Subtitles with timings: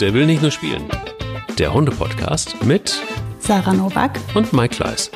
[0.00, 0.88] Der will nicht nur spielen.
[1.58, 3.02] Der Hunde-Podcast mit
[3.38, 5.10] Sarah Novak und Mike Kleiss.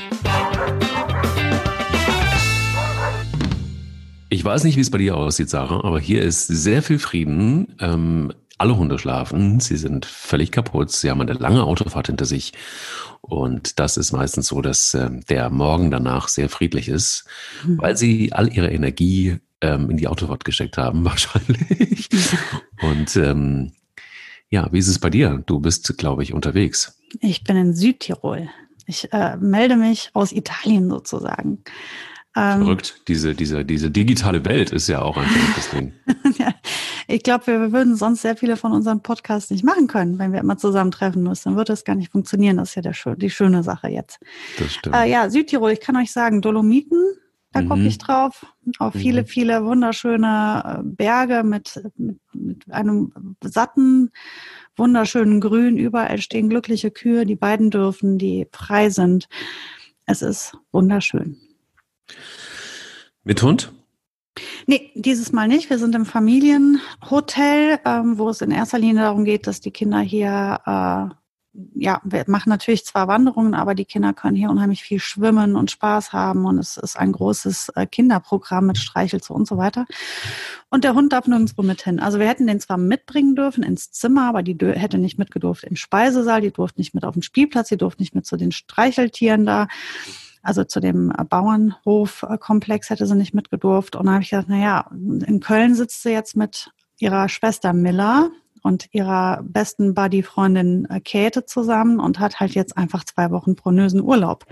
[4.28, 7.74] Ich weiß nicht, wie es bei dir aussieht, Sarah, aber hier ist sehr viel Frieden.
[7.80, 12.52] Ähm, alle Hunde schlafen, sie sind völlig kaputt, sie haben eine lange Autofahrt hinter sich.
[13.22, 17.24] Und das ist meistens so, dass äh, der Morgen danach sehr friedlich ist,
[17.66, 17.78] mhm.
[17.80, 22.10] weil sie all ihre Energie ähm, in die Autofahrt gesteckt haben, wahrscheinlich.
[22.82, 23.72] Und ähm,
[24.50, 25.42] ja, wie ist es bei dir?
[25.46, 27.00] Du bist, glaube ich, unterwegs.
[27.20, 28.48] Ich bin in Südtirol.
[28.86, 31.64] Ich äh, melde mich aus Italien sozusagen.
[32.36, 33.02] Ähm, Verrückt.
[33.06, 35.92] Diese, diese, diese digitale Welt ist ja auch ein verrücktes Ding.
[37.06, 40.40] ich glaube, wir würden sonst sehr viele von unseren Podcasts nicht machen können, wenn wir
[40.40, 41.50] immer zusammentreffen müssen.
[41.50, 42.56] Dann würde das gar nicht funktionieren.
[42.56, 44.18] Das ist ja der, die schöne Sache jetzt.
[44.58, 44.96] Das stimmt.
[44.96, 47.16] Äh, ja, Südtirol, ich kann euch sagen, Dolomiten,
[47.54, 47.68] da mhm.
[47.68, 48.44] gucke ich drauf.
[48.78, 49.26] Auf viele, mhm.
[49.26, 54.10] viele wunderschöne äh, Berge mit, mit, mit einem satten,
[54.76, 55.78] wunderschönen Grün.
[55.78, 59.28] Überall stehen glückliche Kühe, die beiden dürfen, die frei sind.
[60.04, 61.36] Es ist wunderschön.
[63.22, 63.72] Mit Hund?
[64.66, 65.70] Nee, dieses Mal nicht.
[65.70, 70.00] Wir sind im Familienhotel, ähm, wo es in erster Linie darum geht, dass die Kinder
[70.00, 71.14] hier, äh,
[71.74, 75.70] ja, wir machen natürlich zwar Wanderungen, aber die Kinder können hier unheimlich viel schwimmen und
[75.70, 79.86] Spaß haben und es ist ein großes äh, Kinderprogramm mit Streichelzoo und so weiter.
[80.68, 82.00] Und der Hund darf nirgendwo mit hin.
[82.00, 85.76] Also wir hätten den zwar mitbringen dürfen ins Zimmer, aber die hätte nicht mitgedurft im
[85.76, 89.46] Speisesaal, die durfte nicht mit auf den Spielplatz, die durfte nicht mit zu den Streicheltieren
[89.46, 89.68] da.
[90.42, 93.94] Also zu dem äh, Bauernhofkomplex hätte sie nicht mitgedurft.
[93.94, 97.72] Und dann habe ich gedacht, na ja, in Köln sitzt sie jetzt mit ihrer Schwester
[97.72, 98.30] Miller
[98.64, 104.00] und ihrer besten Buddy-Freundin äh, Käthe zusammen und hat halt jetzt einfach zwei Wochen pronösen
[104.00, 104.46] Urlaub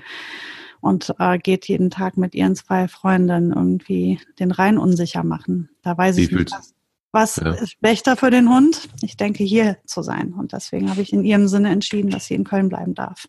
[0.80, 5.70] und äh, geht jeden Tag mit ihren zwei Freundinnen irgendwie den Rhein unsicher machen.
[5.80, 6.74] Da weiß Wie ich nicht, was,
[7.10, 7.52] was ja.
[7.52, 8.90] ist schlechter für den Hund.
[9.00, 10.34] Ich denke, hier zu sein.
[10.34, 13.28] Und deswegen habe ich in ihrem Sinne entschieden, dass sie in Köln bleiben darf.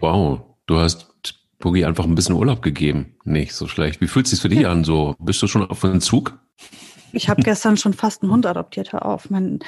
[0.00, 1.12] Wow, du hast
[1.58, 3.16] Boogie einfach ein bisschen Urlaub gegeben.
[3.24, 4.00] Nicht so schlecht.
[4.00, 4.82] Wie fühlt es sich für dich an?
[4.82, 6.38] So, bist du schon auf dem Zug?
[7.12, 8.92] Ich habe gestern schon fast einen Hund adoptiert.
[8.92, 9.30] Hör auf.
[9.30, 9.60] Mein,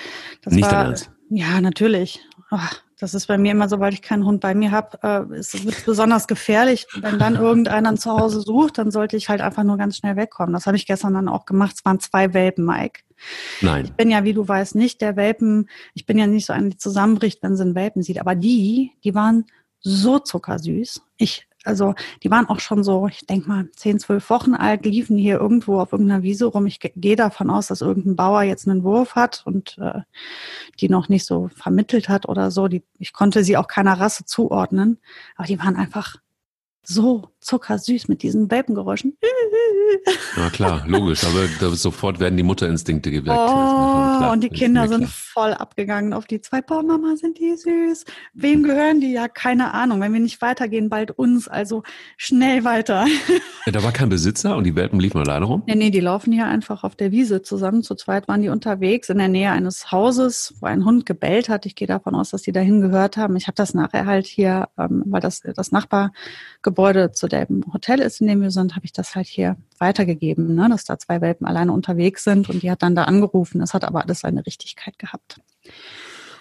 [0.42, 0.94] das Nicht war?
[1.30, 2.20] Ja, natürlich.
[2.50, 2.58] Oh,
[2.98, 4.98] das ist bei mir immer so, weil ich keinen Hund bei mir habe.
[5.02, 6.86] Äh, es wird besonders gefährlich.
[7.00, 10.52] Wenn dann irgendeiner zu Hause sucht, dann sollte ich halt einfach nur ganz schnell wegkommen.
[10.52, 11.74] Das habe ich gestern dann auch gemacht.
[11.76, 13.00] Es waren zwei Welpen, Mike.
[13.60, 13.86] Nein.
[13.86, 15.68] Ich bin ja, wie du weißt, nicht der Welpen.
[15.94, 18.20] Ich bin ja nicht so eine, die zusammenbricht, wenn sie einen Welpen sieht.
[18.20, 19.46] Aber die, die waren
[19.80, 21.02] so zuckersüß.
[21.16, 25.16] Ich also die waren auch schon so, ich denke mal, zehn, zwölf Wochen alt, liefen
[25.16, 26.66] hier irgendwo auf irgendeiner Wiese rum.
[26.66, 30.00] Ich gehe davon aus, dass irgendein Bauer jetzt einen Wurf hat und äh,
[30.80, 32.68] die noch nicht so vermittelt hat oder so.
[32.68, 34.98] Die, ich konnte sie auch keiner Rasse zuordnen,
[35.36, 36.16] aber die waren einfach
[36.84, 39.16] so zuckersüß mit diesen Welpengeräuschen.
[40.36, 43.36] Na klar, logisch, aber sofort werden die Mutterinstinkte geweckt.
[43.36, 46.62] Oh, und die Kinder sind voll abgegangen auf die zwei.
[46.62, 48.04] Boah, Mama, sind die süß.
[48.34, 49.12] Wem gehören die?
[49.12, 50.00] Ja, keine Ahnung.
[50.00, 51.48] Wenn wir nicht weitergehen, bald uns.
[51.48, 51.82] Also
[52.16, 53.06] schnell weiter.
[53.66, 55.62] Ja, da war kein Besitzer und die Welpen liefen alleine rum?
[55.66, 57.82] Nee, nee, die laufen hier einfach auf der Wiese zusammen.
[57.82, 61.66] Zu zweit waren die unterwegs in der Nähe eines Hauses, wo ein Hund gebellt hat.
[61.66, 63.36] Ich gehe davon aus, dass die dahin gehört haben.
[63.36, 68.20] Ich habe das nachher halt hier, ähm, weil das das Nachbargebäude zu dem Hotel ist,
[68.20, 71.46] in dem wir sind, habe ich das halt hier weitergegeben, ne, dass da zwei Welpen
[71.46, 73.60] alleine unterwegs sind und die hat dann da angerufen.
[73.60, 75.40] Das hat aber alles seine Richtigkeit gehabt.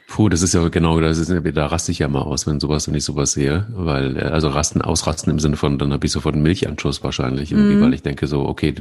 [0.08, 2.86] Puh, das ist ja genau, das ist, da raste ich ja mal aus, wenn sowas
[2.88, 6.12] und ich sowas sehe, weil, äh, also rasten, ausrasten im Sinne von, dann habe ich
[6.12, 7.82] sofort einen Milchanschuss wahrscheinlich, irgendwie, mm.
[7.82, 8.76] weil ich denke so, okay,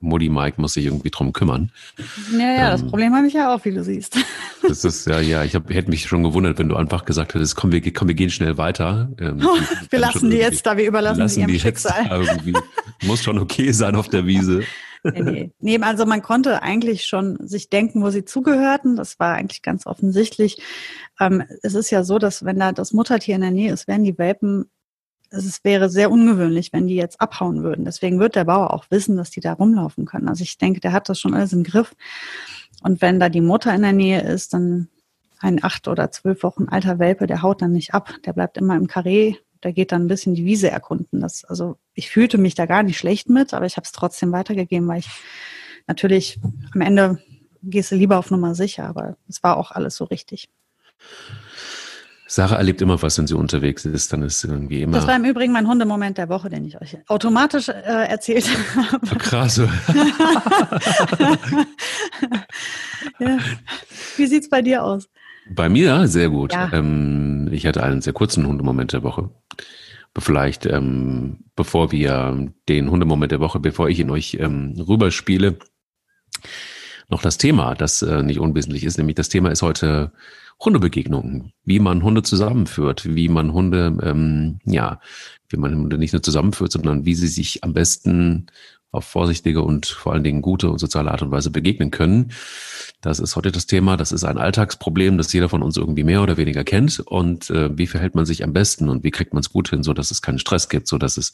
[0.00, 1.70] Mutti Mike muss sich irgendwie drum kümmern.
[2.32, 4.18] Ja, ja, ähm, das Problem habe ich ja auch, wie du siehst.
[4.66, 7.54] Das ist, ja, ja, ich hab, hätte mich schon gewundert, wenn du einfach gesagt hättest,
[7.54, 9.08] komm, wir, komm, wir gehen schnell weiter.
[9.18, 9.40] Ähm,
[9.90, 12.06] wir lassen die jetzt da, wir überlassen sie ihrem Schicksal.
[12.10, 12.54] Irgendwie,
[13.04, 14.62] muss schon okay sein auf der Wiese.
[15.04, 15.50] Nee, nee.
[15.60, 18.96] nee, also man konnte eigentlich schon sich denken, wo sie zugehörten.
[18.96, 20.60] Das war eigentlich ganz offensichtlich.
[21.20, 24.02] Ähm, es ist ja so, dass wenn da das Muttertier in der Nähe ist, werden
[24.02, 24.68] die Welpen
[25.30, 27.84] es wäre sehr ungewöhnlich, wenn die jetzt abhauen würden.
[27.84, 30.28] Deswegen wird der Bauer auch wissen, dass die da rumlaufen können.
[30.28, 31.94] Also ich denke, der hat das schon alles im Griff.
[32.82, 34.88] Und wenn da die Mutter in der Nähe ist, dann
[35.40, 38.12] ein acht oder zwölf Wochen alter Welpe, der haut dann nicht ab.
[38.24, 39.34] Der bleibt immer im Karree.
[39.62, 41.20] Der geht dann ein bisschen die Wiese erkunden.
[41.20, 44.32] Das, also ich fühlte mich da gar nicht schlecht mit, aber ich habe es trotzdem
[44.32, 45.08] weitergegeben, weil ich
[45.86, 46.38] natürlich
[46.74, 47.18] am Ende
[47.62, 50.48] gehst du lieber auf Nummer sicher, aber es war auch alles so richtig.
[52.30, 54.98] Sarah erlebt immer was, wenn sie unterwegs ist, dann ist sie irgendwie immer.
[54.98, 58.46] Das war im Übrigen mein Hundemoment der Woche, den ich euch automatisch äh, erzählt
[58.76, 59.06] habe.
[59.16, 59.56] Krass.
[63.18, 63.38] ja.
[64.16, 65.08] Wie sieht's bei dir aus?
[65.50, 66.52] Bei mir sehr gut.
[66.52, 66.70] Ja.
[66.74, 69.30] Ähm, ich hatte einen sehr kurzen Hundemoment der Woche.
[70.18, 75.58] Vielleicht, ähm, bevor wir den Hundemoment der Woche, bevor ich ihn euch ähm, rüberspiele,
[77.08, 80.12] noch das Thema, das äh, nicht unwesentlich ist, nämlich das Thema ist heute
[80.64, 85.00] Hundebegegnungen, wie man Hunde zusammenführt, wie man Hunde, ähm, ja,
[85.48, 88.46] wie man Hunde nicht nur zusammenführt, sondern wie sie sich am besten
[88.90, 92.32] auf vorsichtige und vor allen Dingen gute und soziale Art und Weise begegnen können.
[93.00, 93.96] Das ist heute das Thema.
[93.96, 97.00] Das ist ein Alltagsproblem, das jeder von uns irgendwie mehr oder weniger kennt.
[97.00, 99.82] Und äh, wie verhält man sich am besten und wie kriegt man es gut hin,
[99.82, 101.32] so dass es keinen Stress gibt, so dass es,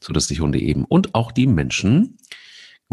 [0.00, 2.16] so dass die Hunde eben und auch die Menschen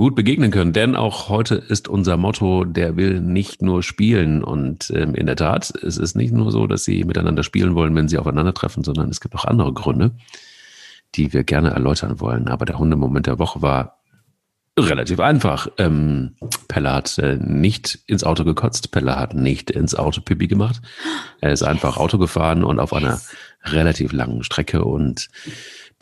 [0.02, 0.74] gut begegnen können.
[0.74, 4.44] Denn auch heute ist unser Motto, der will nicht nur spielen.
[4.44, 7.96] Und ähm, in der Tat, es ist nicht nur so, dass sie miteinander spielen wollen,
[7.96, 10.12] wenn sie aufeinandertreffen, sondern es gibt auch andere Gründe
[11.16, 12.48] die wir gerne erläutern wollen.
[12.48, 14.02] Aber der Hundemoment der Woche war
[14.80, 15.68] relativ einfach.
[15.78, 16.36] Ähm,
[16.68, 20.82] Pelle hat äh, nicht ins Auto gekotzt, Pelle hat nicht ins Auto Pipi gemacht.
[21.42, 23.20] Er ist einfach Auto gefahren und auf einer
[23.64, 25.30] relativ langen Strecke und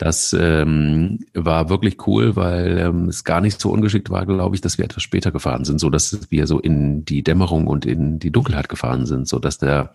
[0.00, 4.62] das ähm, war wirklich cool, weil ähm, es gar nicht so ungeschickt war, glaube ich,
[4.62, 8.18] dass wir etwas später gefahren sind, so dass wir so in die Dämmerung und in
[8.18, 9.92] die Dunkelheit gefahren sind, so dass der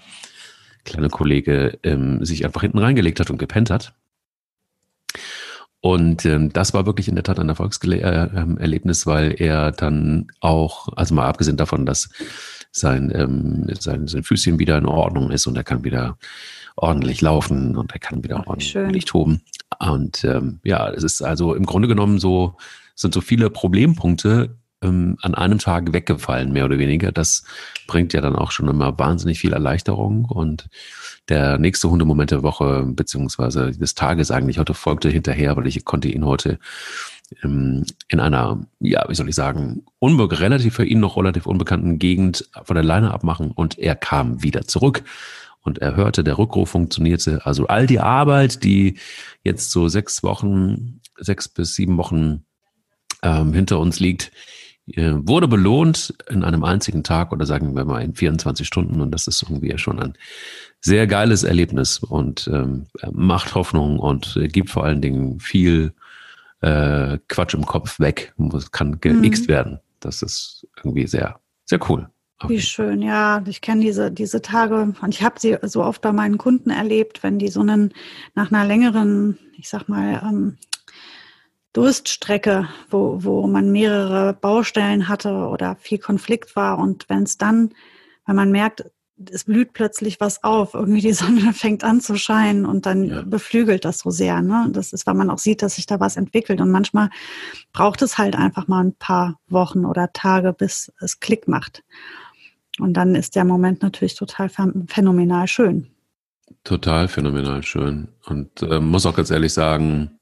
[0.84, 3.96] kleine Kollege ähm, sich einfach hinten reingelegt hat und gepennt hat.
[5.82, 10.88] Und ähm, das war wirklich in der Tat ein Erfolgserlebnis, äh, weil er dann auch,
[10.96, 12.12] also mal abgesehen davon, dass
[12.76, 16.18] sein, ähm, sein, sein Füßchen wieder in Ordnung ist und er kann wieder
[16.76, 19.00] ordentlich laufen und er kann wieder Ach, ordentlich schön.
[19.00, 19.42] toben.
[19.80, 22.58] Und ähm, ja, es ist also im Grunde genommen so,
[22.94, 27.14] sind so viele Problempunkte ähm, an einem Tag weggefallen, mehr oder weniger.
[27.14, 27.46] Das
[27.88, 30.68] bringt ja dann auch schon immer wahnsinnig viel Erleichterung und
[31.30, 36.10] der nächste Hundemoment der Woche, beziehungsweise des Tages eigentlich heute folgte hinterher, weil ich konnte
[36.10, 36.60] ihn heute
[37.42, 37.86] in
[38.20, 42.76] einer, ja, wie soll ich sagen, unbe relativ für ihn noch relativ unbekannten Gegend von
[42.76, 45.04] der Leine abmachen und er kam wieder zurück
[45.62, 47.46] und er hörte, der Rückruf funktionierte.
[47.46, 49.00] Also all die Arbeit, die
[49.44, 52.46] jetzt so sechs Wochen, sechs bis sieben Wochen
[53.24, 54.32] ähm, hinter uns liegt,
[54.88, 59.10] äh, wurde belohnt in einem einzigen Tag oder sagen wir mal in 24 Stunden und
[59.10, 60.14] das ist irgendwie schon ein
[60.80, 65.94] sehr geiles Erlebnis und ähm, macht Hoffnung und äh, gibt vor allen Dingen viel
[66.62, 68.34] äh, Quatsch im Kopf weg.
[68.56, 69.54] Es kann gemixt mhm.
[69.54, 69.80] werden.
[70.00, 72.10] Das ist irgendwie sehr, sehr cool.
[72.48, 73.42] Wie schön, ja.
[73.48, 77.24] Ich kenne diese, diese Tage und ich habe sie so oft bei meinen Kunden erlebt,
[77.24, 77.94] wenn die so einen
[78.34, 80.58] nach einer längeren, ich sag mal, ähm,
[81.72, 87.74] Durststrecke, wo, wo man mehrere Baustellen hatte oder viel Konflikt war und wenn es dann,
[88.26, 88.86] wenn man merkt,
[89.32, 93.22] es blüht plötzlich was auf, irgendwie die Sonne fängt an zu scheinen und dann ja.
[93.22, 94.42] beflügelt das so sehr.
[94.42, 94.70] Ne?
[94.72, 96.62] Das ist, weil man auch sieht, dass sich da was entwickelt.
[96.62, 97.10] Und manchmal
[97.72, 101.84] braucht es halt einfach mal ein paar Wochen oder Tage, bis es Klick macht.
[102.80, 104.50] Und dann ist der Moment natürlich total
[104.88, 105.88] phänomenal schön.
[106.64, 108.10] Total phänomenal schön.
[108.26, 110.20] Und äh, muss auch ganz ehrlich sagen,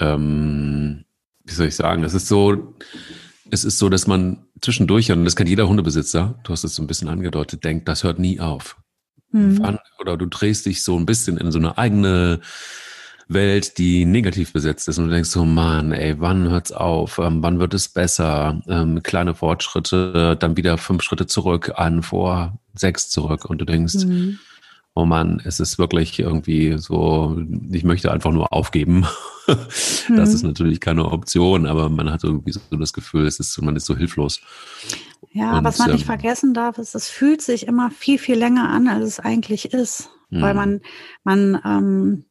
[0.00, 1.04] ähm,
[1.44, 2.74] wie soll ich sagen, es ist so,
[3.50, 6.82] es ist so, dass man zwischendurch, und das kennt jeder Hundebesitzer, du hast es so
[6.82, 8.76] ein bisschen angedeutet, denkt, das hört nie auf.
[9.32, 9.78] Mhm.
[10.00, 12.40] Oder du drehst dich so ein bisschen in so eine eigene
[13.28, 17.18] Welt, die negativ besetzt ist und du denkst so, Mann, ey, wann hört's auf?
[17.18, 18.60] Ähm, wann wird es besser?
[18.66, 24.04] Ähm, kleine Fortschritte, dann wieder fünf Schritte zurück, einen vor, sechs zurück und du denkst,
[24.04, 24.40] mhm
[25.00, 27.40] oh Mann, es ist wirklich irgendwie so,
[27.72, 29.06] ich möchte einfach nur aufgeben.
[29.46, 30.18] das mhm.
[30.18, 33.86] ist natürlich keine Option, aber man hat irgendwie so das Gefühl, es ist, man ist
[33.86, 34.40] so hilflos.
[35.32, 38.36] Ja, Und, was man nicht ähm, vergessen darf, ist, es fühlt sich immer viel, viel
[38.36, 40.10] länger an, als es eigentlich ist.
[40.28, 40.42] Mhm.
[40.42, 40.80] Weil man,
[41.24, 42.24] man, ähm,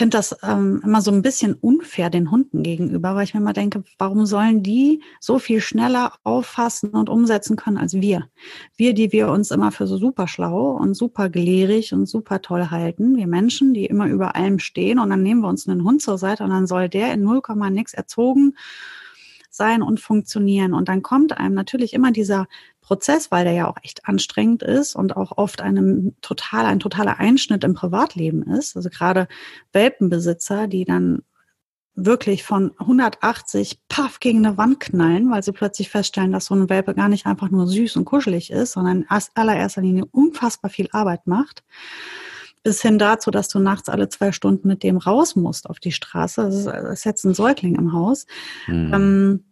[0.00, 3.52] finde das ähm, immer so ein bisschen unfair den Hunden gegenüber, weil ich mir immer
[3.52, 8.26] denke, warum sollen die so viel schneller auffassen und umsetzen können als wir?
[8.78, 12.70] Wir, die wir uns immer für so super schlau und super gelehrig und super toll
[12.70, 16.00] halten, wir Menschen, die immer über allem stehen und dann nehmen wir uns einen Hund
[16.00, 18.54] zur Seite und dann soll der in 0, nix erzogen
[19.50, 20.72] sein und funktionieren.
[20.72, 22.46] Und dann kommt einem natürlich immer dieser
[22.90, 27.20] Prozess, weil der ja auch echt anstrengend ist und auch oft einem total, ein totaler
[27.20, 28.74] Einschnitt im Privatleben ist.
[28.74, 29.28] Also gerade
[29.72, 31.22] Welpenbesitzer, die dann
[31.94, 36.68] wirklich von 180 paff gegen eine Wand knallen, weil sie plötzlich feststellen, dass so eine
[36.68, 40.88] Welpe gar nicht einfach nur süß und kuschelig ist, sondern in allererster Linie unfassbar viel
[40.90, 41.62] Arbeit macht.
[42.64, 45.92] Bis hin dazu, dass du nachts alle zwei Stunden mit dem raus musst auf die
[45.92, 46.42] Straße.
[46.42, 48.26] Das ist, das ist jetzt ein Säugling im Haus.
[48.66, 48.92] Mhm.
[48.92, 49.44] Ähm,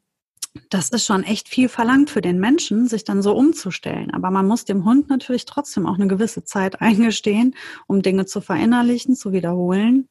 [0.70, 4.12] das ist schon echt viel verlangt für den Menschen, sich dann so umzustellen.
[4.12, 7.54] Aber man muss dem Hund natürlich trotzdem auch eine gewisse Zeit eingestehen,
[7.86, 10.08] um Dinge zu verinnerlichen, zu wiederholen,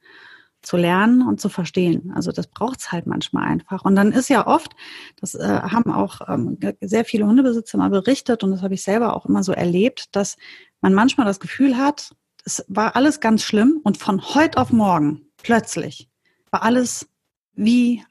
[0.61, 2.11] zu lernen und zu verstehen.
[2.15, 3.85] Also das braucht es halt manchmal einfach.
[3.85, 4.73] Und dann ist ja oft,
[5.19, 9.15] das äh, haben auch ähm, sehr viele Hundebesitzer mal berichtet und das habe ich selber
[9.15, 10.35] auch immer so erlebt, dass
[10.81, 15.27] man manchmal das Gefühl hat, es war alles ganz schlimm und von heute auf morgen
[15.37, 16.09] plötzlich
[16.49, 17.07] war alles
[17.53, 18.03] wie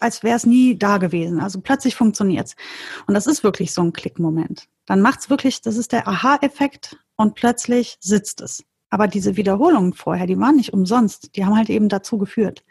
[0.00, 1.40] als wäre es nie da gewesen.
[1.40, 2.56] Also plötzlich funktioniert's.
[3.06, 4.68] Und das ist wirklich so ein Klickmoment.
[4.86, 8.64] Dann macht's wirklich, das ist der Aha-Effekt und plötzlich sitzt es.
[8.90, 11.36] Aber diese Wiederholungen vorher, die waren nicht umsonst.
[11.36, 12.64] Die haben halt eben dazu geführt.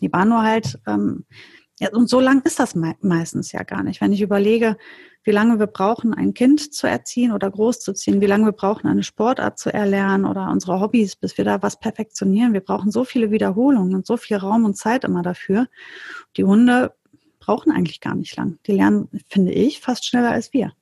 [0.00, 1.24] Die waren nur halt, ähm,
[1.78, 4.00] ja, und so lang ist das me meistens ja gar nicht.
[4.00, 4.78] Wenn ich überlege,
[5.24, 9.02] wie lange wir brauchen, ein Kind zu erziehen oder großzuziehen, wie lange wir brauchen, eine
[9.02, 12.54] Sportart zu erlernen oder unsere Hobbys, bis wir da was perfektionieren.
[12.54, 15.66] Wir brauchen so viele Wiederholungen und so viel Raum und Zeit immer dafür.
[16.36, 16.94] Die Hunde
[17.40, 18.58] brauchen eigentlich gar nicht lang.
[18.66, 20.72] Die lernen, finde ich, fast schneller als wir.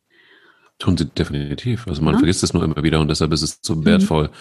[0.79, 1.89] Tun sie definitiv.
[1.89, 2.19] Also man ja.
[2.19, 4.29] vergisst es nur immer wieder und deshalb ist es so wertvoll.
[4.29, 4.33] Mhm.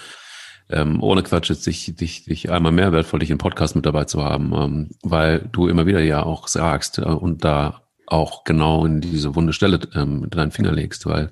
[0.69, 4.05] Ähm, ohne Quatsch, jetzt dich, dich, dich einmal mehr wertvoll, dich im Podcast mit dabei
[4.05, 8.85] zu haben, ähm, weil du immer wieder ja auch sagst äh, und da auch genau
[8.85, 11.31] in diese wunde Stelle ähm, deinen Finger legst, weil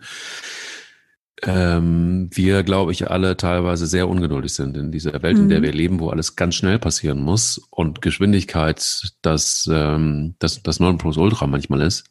[1.43, 5.43] ähm, wir, glaube ich, alle teilweise sehr ungeduldig sind in dieser Welt, mhm.
[5.43, 5.63] in der mhm.
[5.63, 11.47] wir leben, wo alles ganz schnell passieren muss und Geschwindigkeit das, ähm, das, das Nonplusultra
[11.47, 12.09] manchmal ist,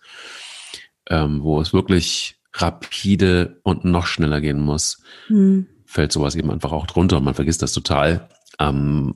[1.09, 5.67] ähm, wo es wirklich rapide und noch schneller gehen muss, mhm.
[5.91, 8.29] Fällt sowas eben einfach auch drunter und man vergisst das total.
[8.61, 9.15] Ähm,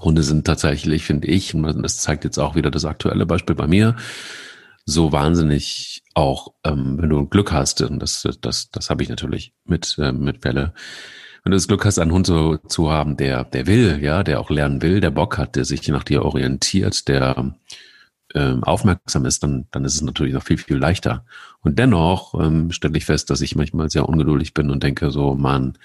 [0.00, 3.66] Hunde sind tatsächlich, finde ich, und das zeigt jetzt auch wieder das aktuelle Beispiel bei
[3.66, 3.96] mir,
[4.86, 9.52] so wahnsinnig auch, ähm, wenn du Glück hast, und das, das, das habe ich natürlich
[9.66, 10.72] mit, äh, mit Fälle,
[11.42, 14.40] wenn du das Glück hast, einen Hund zu, zu haben, der, der will, ja, der
[14.40, 17.54] auch lernen will, der Bock hat, der sich nach dir orientiert, der
[18.34, 21.24] ähm, aufmerksam ist, dann, dann ist es natürlich noch viel, viel leichter.
[21.60, 25.34] Und dennoch ähm, stelle ich fest, dass ich manchmal sehr ungeduldig bin und denke so,
[25.34, 25.78] man,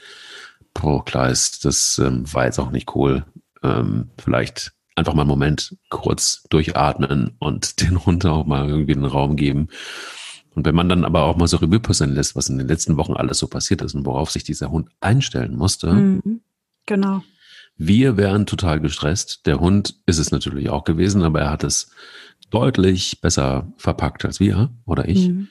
[0.74, 3.26] pro Kleist, das ähm, war jetzt auch nicht cool.
[3.64, 9.06] Ähm, vielleicht einfach mal einen Moment kurz durchatmen und den Hund auch mal irgendwie einen
[9.06, 9.70] Raum geben.
[10.56, 12.98] Und wenn man dann aber auch mal so Revue passieren lässt, was in den letzten
[12.98, 15.94] Wochen alles so passiert ist und worauf sich dieser Hund einstellen musste.
[15.94, 16.42] Mhm,
[16.86, 17.24] genau.
[17.78, 19.46] Wir wären total gestresst.
[19.46, 21.92] Der Hund ist es natürlich auch gewesen, aber er hat es
[22.50, 25.30] deutlich besser verpackt als wir oder ich.
[25.30, 25.50] Mhm.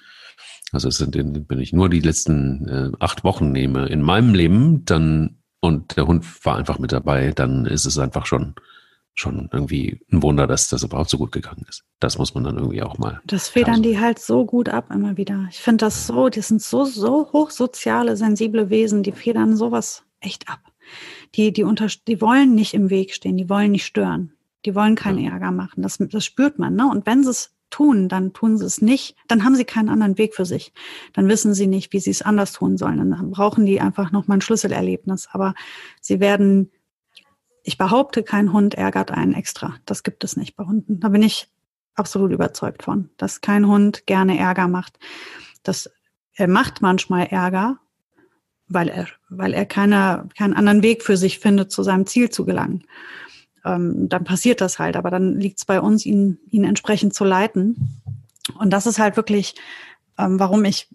[0.72, 4.84] Also es sind, wenn ich nur die letzten äh, acht Wochen nehme in meinem Leben,
[4.84, 8.54] dann und der Hund war einfach mit dabei, dann ist es einfach schon
[9.18, 11.84] schon irgendwie ein Wunder, dass das überhaupt so gut gegangen ist.
[11.98, 13.20] Das muss man dann irgendwie auch mal.
[13.26, 15.48] Das federn die halt so gut ab immer wieder.
[15.50, 20.48] Ich finde das so, die sind so, so hochsoziale, sensible Wesen, die federn sowas echt
[20.48, 20.60] ab.
[21.34, 24.32] Die, die, unter, die wollen nicht im Weg stehen, die wollen nicht stören.
[24.68, 25.30] Die wollen keinen ja.
[25.30, 25.80] Ärger machen.
[25.80, 26.74] Das, das spürt man.
[26.74, 26.86] Ne?
[26.86, 29.16] Und wenn sie es tun, dann tun sie es nicht.
[29.28, 30.74] Dann haben sie keinen anderen Weg für sich.
[31.14, 32.98] Dann wissen sie nicht, wie sie es anders tun sollen.
[32.98, 35.30] Dann brauchen die einfach nochmal ein Schlüsselerlebnis.
[35.32, 35.54] Aber
[36.02, 36.70] sie werden
[37.62, 39.76] ich behaupte, kein Hund ärgert einen extra.
[39.86, 41.00] Das gibt es nicht bei Hunden.
[41.00, 41.48] Da bin ich
[41.94, 44.98] absolut überzeugt von, dass kein Hund gerne Ärger macht.
[45.62, 45.90] Das,
[46.34, 47.78] er macht manchmal Ärger,
[48.68, 52.44] weil er, weil er keine, keinen anderen Weg für sich findet, zu seinem Ziel zu
[52.44, 52.84] gelangen.
[53.64, 57.24] Ähm, dann passiert das halt, aber dann liegt es bei uns, ihn, ihn entsprechend zu
[57.24, 58.00] leiten.
[58.58, 59.54] Und das ist halt wirklich,
[60.18, 60.88] ähm, warum ich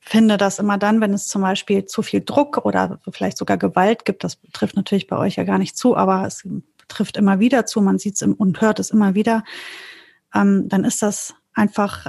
[0.00, 4.04] finde, dass immer dann, wenn es zum Beispiel zu viel Druck oder vielleicht sogar Gewalt
[4.04, 6.46] gibt, das trifft natürlich bei euch ja gar nicht zu, aber es
[6.88, 9.44] trifft immer wieder zu, man sieht es und hört es immer wieder,
[10.34, 12.06] ähm, dann ist das einfach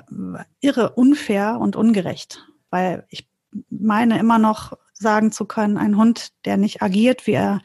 [0.62, 3.30] irre unfair und ungerecht, weil ich
[3.70, 7.62] meine immer noch sagen zu können, ein Hund, der nicht agiert, wie er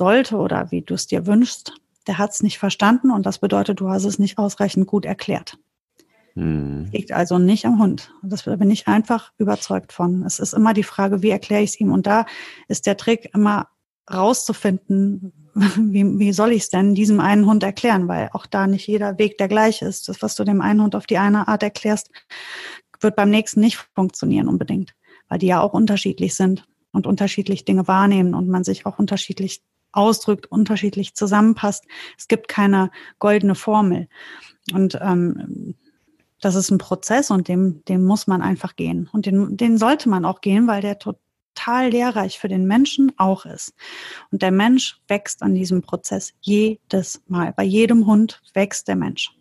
[0.00, 1.74] sollte oder wie du es dir wünschst,
[2.06, 5.58] der hat es nicht verstanden und das bedeutet, du hast es nicht ausreichend gut erklärt.
[6.34, 6.88] Mhm.
[6.90, 8.10] Liegt also nicht am Hund.
[8.22, 10.24] Das bin ich einfach überzeugt von.
[10.24, 11.92] Es ist immer die Frage, wie erkläre ich es ihm?
[11.92, 12.24] Und da
[12.66, 13.68] ist der Trick immer
[14.10, 18.08] rauszufinden, wie, wie soll ich es denn diesem einen Hund erklären?
[18.08, 20.08] Weil auch da nicht jeder Weg der gleiche ist.
[20.08, 22.10] Das, was du dem einen Hund auf die eine Art erklärst,
[23.00, 24.94] wird beim nächsten nicht funktionieren unbedingt,
[25.28, 29.62] weil die ja auch unterschiedlich sind und unterschiedlich Dinge wahrnehmen und man sich auch unterschiedlich
[29.92, 31.84] ausdrückt, unterschiedlich zusammenpasst.
[32.18, 34.08] Es gibt keine goldene Formel.
[34.72, 35.74] Und ähm,
[36.40, 39.08] das ist ein Prozess und dem, dem muss man einfach gehen.
[39.12, 43.44] Und den, den sollte man auch gehen, weil der total lehrreich für den Menschen auch
[43.44, 43.74] ist.
[44.30, 47.52] Und der Mensch wächst an diesem Prozess jedes Mal.
[47.56, 49.34] Bei jedem Hund wächst der Mensch.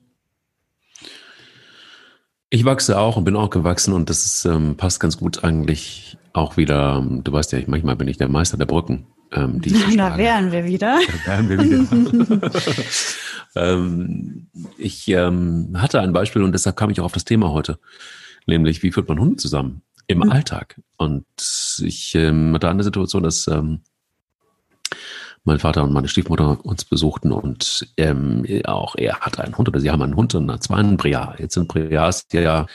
[2.52, 6.18] Ich wachse auch und bin auch gewachsen und das ist, ähm, passt ganz gut eigentlich
[6.34, 7.06] auch wieder.
[7.24, 9.06] Du weißt ja, manchmal bin ich der Meister der Brücken.
[9.32, 11.00] Ähm, die da wären wir wieder.
[11.26, 12.52] Da wären wir wieder.
[13.56, 17.80] ähm, ich ähm, hatte ein Beispiel und deshalb kam ich auch auf das Thema heute,
[18.46, 20.32] nämlich wie führt man Hunde zusammen im mhm.
[20.32, 20.82] Alltag?
[20.98, 21.26] Und
[21.80, 23.82] ich ähm, hatte eine Situation, dass ähm,
[25.44, 29.80] mein Vater und meine Stiefmutter uns besuchten und ähm, auch er hat einen Hund oder
[29.80, 31.36] sie haben einen Hund und zwar einen Briar.
[31.40, 32.66] Jetzt sind Briars ja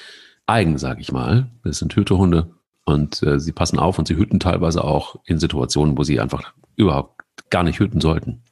[0.46, 1.50] eigen, sage ich mal.
[1.62, 2.50] Das sind Hütehunde
[2.84, 6.52] und äh, sie passen auf und sie hüten teilweise auch in Situationen, wo sie einfach
[6.76, 8.42] überhaupt gar nicht hüten sollten.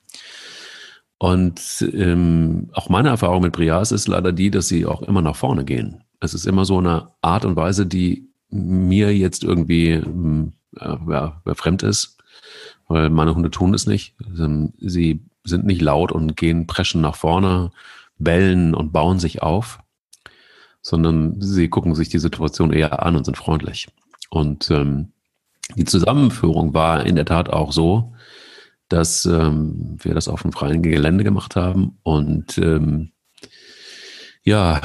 [1.19, 5.37] Und ähm, auch meine Erfahrung mit Brias ist leider die, dass sie auch immer nach
[5.37, 6.03] vorne gehen.
[6.21, 11.41] Es ist immer so eine Art und Weise, die mir jetzt irgendwie ähm, äh, ja,
[11.55, 12.19] fremd ist,
[12.89, 14.17] weil meine Hunde tun es nicht.
[14.39, 17.71] Ähm, sie sind nicht laut und gehen preschen nach vorne,
[18.19, 19.79] bellen und bauen sich auf,
[20.81, 23.89] sondern sie gucken sich die Situation eher an und sind freundlich.
[24.33, 25.13] Und ähm,
[25.77, 28.15] die Zusammenführung war in der Tat auch so,
[28.89, 31.99] dass ähm, wir das auf dem freien Gelände gemacht haben.
[32.03, 33.13] Und ähm,
[34.43, 34.81] ja,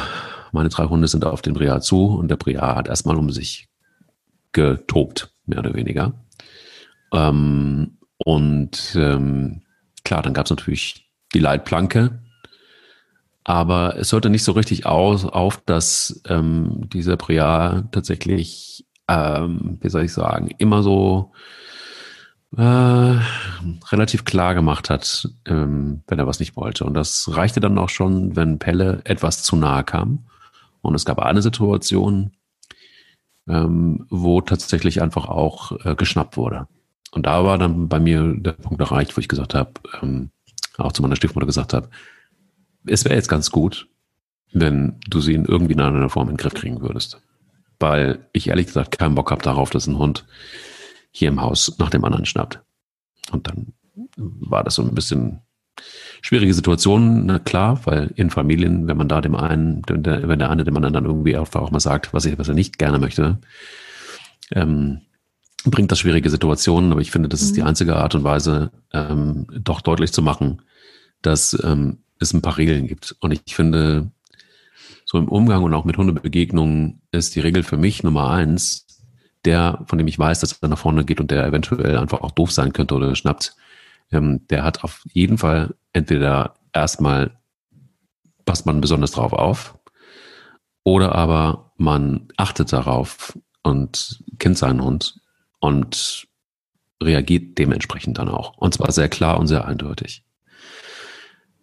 [0.51, 3.69] meine drei Hunde sind auf den Bria zu und der Bria hat erstmal um sich
[4.51, 6.11] getobt, mehr oder weniger.
[7.13, 9.61] Ähm, und ähm,
[10.03, 12.19] klar, dann gab es natürlich die Leitplanke,
[13.45, 19.89] aber es hörte nicht so richtig aus, auf, dass ähm, dieser Bria tatsächlich, ähm, wie
[19.89, 21.31] soll ich sagen, immer so
[22.55, 23.19] äh,
[23.91, 26.85] relativ klar gemacht hat, ähm, wenn er was nicht wollte.
[26.85, 30.27] Und das reichte dann auch schon, wenn Pelle etwas zu nahe kam.
[30.81, 32.31] Und es gab eine Situation,
[33.47, 36.67] ähm, wo tatsächlich einfach auch äh, geschnappt wurde.
[37.11, 39.71] Und da war dann bei mir der Punkt erreicht, wo ich gesagt habe,
[40.01, 40.31] ähm,
[40.77, 41.89] auch zu meiner Stiefmutter gesagt habe,
[42.85, 43.87] es wäre jetzt ganz gut,
[44.53, 47.21] wenn du sie in irgendwie in einer Form in den Griff kriegen würdest.
[47.79, 50.25] Weil ich ehrlich gesagt keinen Bock habe darauf, dass ein Hund
[51.11, 52.61] hier im Haus nach dem anderen schnappt.
[53.31, 53.73] Und dann
[54.15, 55.41] war das so ein bisschen
[56.21, 60.39] schwierige Situation, na klar, weil in Familien, wenn man da dem einen, wenn der, wenn
[60.39, 62.77] der eine dem anderen dann irgendwie einfach auch mal sagt, was, ich, was er nicht
[62.77, 63.39] gerne möchte,
[64.51, 65.01] ähm,
[65.65, 66.91] bringt das schwierige Situationen.
[66.91, 67.67] Aber ich finde, das ist die mhm.
[67.67, 70.61] einzige Art und Weise, ähm, doch deutlich zu machen,
[71.21, 73.15] dass ähm, es ein paar Regeln gibt.
[73.19, 74.11] Und ich finde,
[75.07, 78.85] so im Umgang und auch mit Hundebegegnungen ist die Regel für mich Nummer eins,
[79.45, 82.31] der, von dem ich weiß, dass er nach vorne geht und der eventuell einfach auch
[82.31, 83.55] doof sein könnte oder schnappt,
[84.11, 87.31] ähm, der hat auf jeden Fall entweder erstmal
[88.43, 89.79] passt man besonders drauf auf
[90.83, 95.21] oder aber man achtet darauf und kennt seinen Hund
[95.59, 96.27] und
[97.01, 98.57] reagiert dementsprechend dann auch.
[98.57, 100.26] Und zwar sehr klar und sehr eindeutig.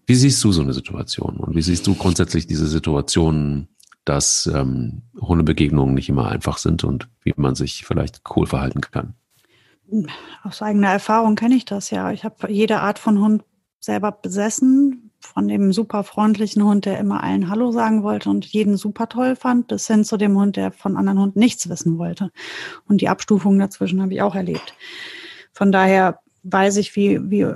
[0.07, 3.69] Wie siehst du so eine Situation und wie siehst du grundsätzlich diese Situation
[4.05, 9.15] dass ähm, Hundebegegnungen nicht immer einfach sind und wie man sich vielleicht cool verhalten kann.
[10.43, 12.11] Aus eigener Erfahrung kenne ich das ja.
[12.11, 13.45] Ich habe jede Art von Hund
[13.81, 18.77] selber besessen, von dem super freundlichen Hund, der immer allen Hallo sagen wollte und jeden
[18.77, 22.31] super toll fand, bis hin zu dem Hund, der von anderen Hunden nichts wissen wollte.
[22.87, 24.75] Und die Abstufungen dazwischen habe ich auch erlebt.
[25.53, 27.55] Von daher weiß ich, wie, wie,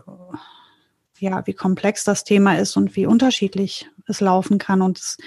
[1.21, 4.83] ja, wie komplex das Thema ist und wie unterschiedlich es laufen kann.
[4.83, 5.19] Und es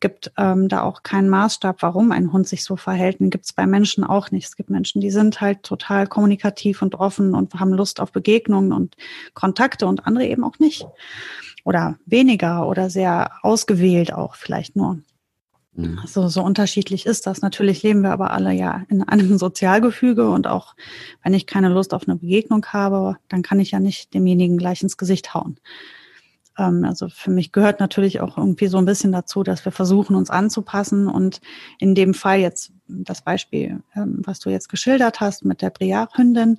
[0.00, 3.20] gibt ähm, da auch keinen Maßstab, warum ein Hund sich so verhält.
[3.20, 4.46] Den gibt es bei Menschen auch nicht.
[4.46, 8.72] Es gibt Menschen, die sind halt total kommunikativ und offen und haben Lust auf Begegnungen
[8.72, 8.96] und
[9.34, 10.86] Kontakte und andere eben auch nicht.
[11.64, 14.98] Oder weniger oder sehr ausgewählt auch vielleicht nur.
[15.78, 16.00] Mhm.
[16.00, 17.40] Also so unterschiedlich ist das.
[17.40, 20.74] Natürlich leben wir aber alle ja in einem Sozialgefüge und auch
[21.22, 24.82] wenn ich keine Lust auf eine Begegnung habe, dann kann ich ja nicht demjenigen gleich
[24.82, 25.60] ins Gesicht hauen.
[26.58, 30.16] Ähm, also für mich gehört natürlich auch irgendwie so ein bisschen dazu, dass wir versuchen,
[30.16, 31.06] uns anzupassen.
[31.06, 31.40] Und
[31.78, 36.58] in dem Fall jetzt das Beispiel, ähm, was du jetzt geschildert hast mit der Briard-Hündin.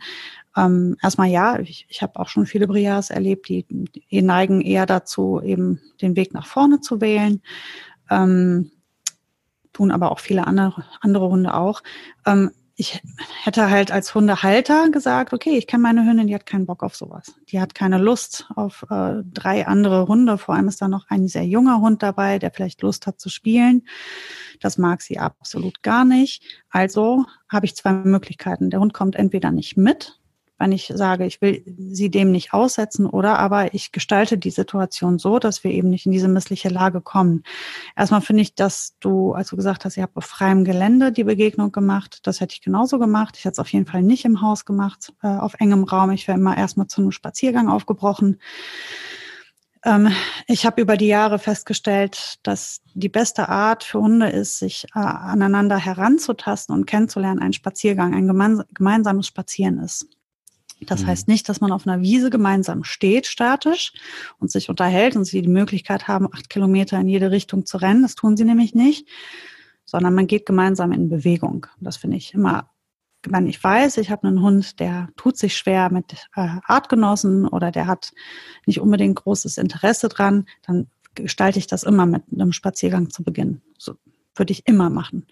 [0.55, 4.86] Ähm, erstmal ja, ich, ich habe auch schon viele Briards erlebt, die, die neigen eher
[4.86, 7.41] dazu, eben den Weg nach vorne zu wählen.
[8.10, 8.71] Ähm,
[9.79, 11.81] tun aber auch viele andere, andere Hunde auch.
[12.25, 13.01] Ähm, ich
[13.43, 16.95] hätte halt als Hundehalter gesagt, okay, ich kenne meine Hündin, die hat keinen Bock auf
[16.95, 17.33] sowas.
[17.49, 20.37] Die hat keine Lust auf äh, drei andere Hunde.
[20.37, 23.27] Vor allem ist da noch ein sehr junger Hund dabei, der vielleicht Lust hat zu
[23.27, 23.83] spielen.
[24.61, 26.41] Das mag sie absolut gar nicht.
[26.69, 28.69] Also habe ich zwei Möglichkeiten.
[28.69, 30.18] Der Hund kommt entweder nicht mit,
[30.59, 35.17] wenn ich sage, ich will sie dem nicht aussetzen oder aber ich gestalte die Situation
[35.17, 37.43] so, dass wir eben nicht in diese missliche Lage kommen.
[37.95, 41.23] Erstmal finde ich, dass du, als du gesagt hast, ihr habt auf freiem Gelände die
[41.23, 43.37] Begegnung gemacht, das hätte ich genauso gemacht.
[43.37, 46.11] Ich hätte es auf jeden Fall nicht im Haus gemacht, äh, auf engem Raum.
[46.11, 48.37] Ich wäre immer erstmal zu einem Spaziergang aufgebrochen.
[49.85, 50.11] Ähm,
[50.47, 54.99] ich habe über die Jahre festgestellt, dass die beste Art für Hunde ist, sich äh,
[54.99, 60.07] aneinander heranzutasten und kennenzulernen, ein Spaziergang, ein gemeinsames Spazieren ist.
[60.85, 61.07] Das mhm.
[61.07, 63.93] heißt nicht, dass man auf einer Wiese gemeinsam steht, statisch,
[64.39, 68.01] und sich unterhält und sie die Möglichkeit haben, acht Kilometer in jede Richtung zu rennen.
[68.01, 69.07] Das tun sie nämlich nicht,
[69.85, 71.67] sondern man geht gemeinsam in Bewegung.
[71.79, 72.69] Das finde ich immer,
[73.23, 77.71] wenn ich weiß, ich habe einen Hund, der tut sich schwer mit äh, Artgenossen oder
[77.71, 78.11] der hat
[78.65, 83.61] nicht unbedingt großes Interesse dran, dann gestalte ich das immer mit einem Spaziergang zu Beginn.
[83.77, 83.95] So
[84.35, 85.27] würde ich immer machen.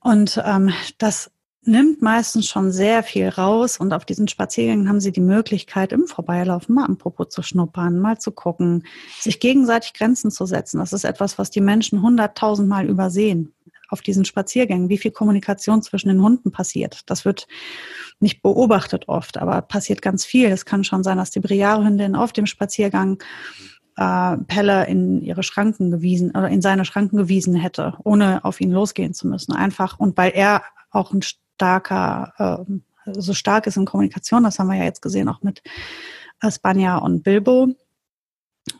[0.00, 1.30] Und ähm, das
[1.68, 6.06] nimmt meistens schon sehr viel raus und auf diesen Spaziergängen haben sie die Möglichkeit, im
[6.06, 8.84] Vorbeilaufen mal am Popo zu schnuppern, mal zu gucken,
[9.20, 10.78] sich gegenseitig Grenzen zu setzen.
[10.78, 13.54] Das ist etwas, was die Menschen hunderttausendmal übersehen
[13.90, 17.02] auf diesen Spaziergängen, wie viel Kommunikation zwischen den Hunden passiert.
[17.06, 17.46] Das wird
[18.20, 20.48] nicht beobachtet oft, aber passiert ganz viel.
[20.48, 23.22] Es kann schon sein, dass die Briarehündin auf dem Spaziergang
[23.96, 28.72] äh, Pelle in ihre Schranken gewiesen oder in seine Schranken gewiesen hätte, ohne auf ihn
[28.72, 29.52] losgehen zu müssen.
[29.52, 31.22] Einfach und weil er auch ein
[31.58, 32.66] starker,
[33.06, 35.62] äh, so stark ist in Kommunikation, das haben wir ja jetzt gesehen auch mit
[36.50, 37.68] Spanja und Bilbo.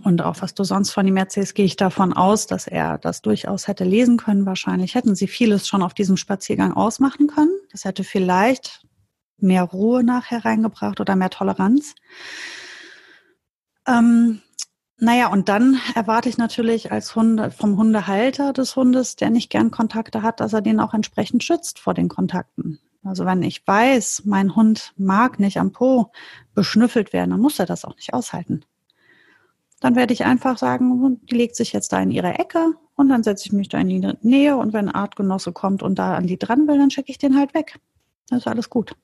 [0.04, 3.22] Und auch was du sonst von ihm erzählst, gehe ich davon aus, dass er das
[3.22, 4.46] durchaus hätte lesen können.
[4.46, 7.58] Wahrscheinlich hätten sie vieles schon auf diesem Spaziergang ausmachen können.
[7.72, 8.86] Das hätte vielleicht
[9.38, 11.94] mehr Ruhe nachher reingebracht oder mehr Toleranz.
[13.86, 14.42] Ähm,
[15.00, 19.70] naja, und dann erwarte ich natürlich als Hunde, vom Hundehalter des Hundes, der nicht gern
[19.70, 22.80] Kontakte hat, dass er den auch entsprechend schützt vor den Kontakten.
[23.04, 26.10] Also wenn ich weiß, mein Hund mag nicht am Po
[26.54, 28.64] beschnüffelt werden, dann muss er das auch nicht aushalten.
[29.78, 33.22] Dann werde ich einfach sagen, die legt sich jetzt da in ihre Ecke und dann
[33.22, 36.26] setze ich mich da in die Nähe und wenn ein Artgenosse kommt und da an
[36.26, 37.78] die dran will, dann schicke ich den halt weg.
[38.28, 38.96] Das ist alles gut.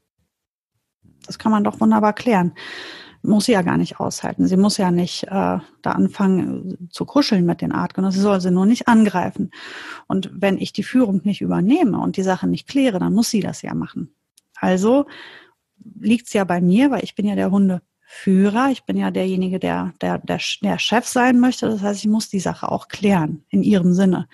[1.24, 2.52] Das kann man doch wunderbar klären
[3.24, 4.46] muss sie ja gar nicht aushalten.
[4.46, 8.18] Sie muss ja nicht äh, da anfangen äh, zu kuscheln mit den Artgenossen.
[8.18, 9.50] Sie soll sie nur nicht angreifen.
[10.06, 13.40] Und wenn ich die Führung nicht übernehme und die Sache nicht kläre, dann muss sie
[13.40, 14.14] das ja machen.
[14.56, 15.06] Also
[15.98, 18.70] liegt es ja bei mir, weil ich bin ja der Hundeführer.
[18.70, 21.68] Ich bin ja derjenige, der, der, der, der Chef sein möchte.
[21.68, 24.28] Das heißt, ich muss die Sache auch klären in ihrem Sinne.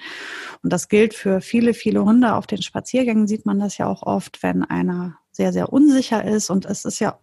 [0.63, 2.35] Und das gilt für viele, viele Hunde.
[2.35, 6.51] Auf den Spaziergängen sieht man das ja auch oft, wenn einer sehr, sehr unsicher ist.
[6.51, 7.19] Und es ist ja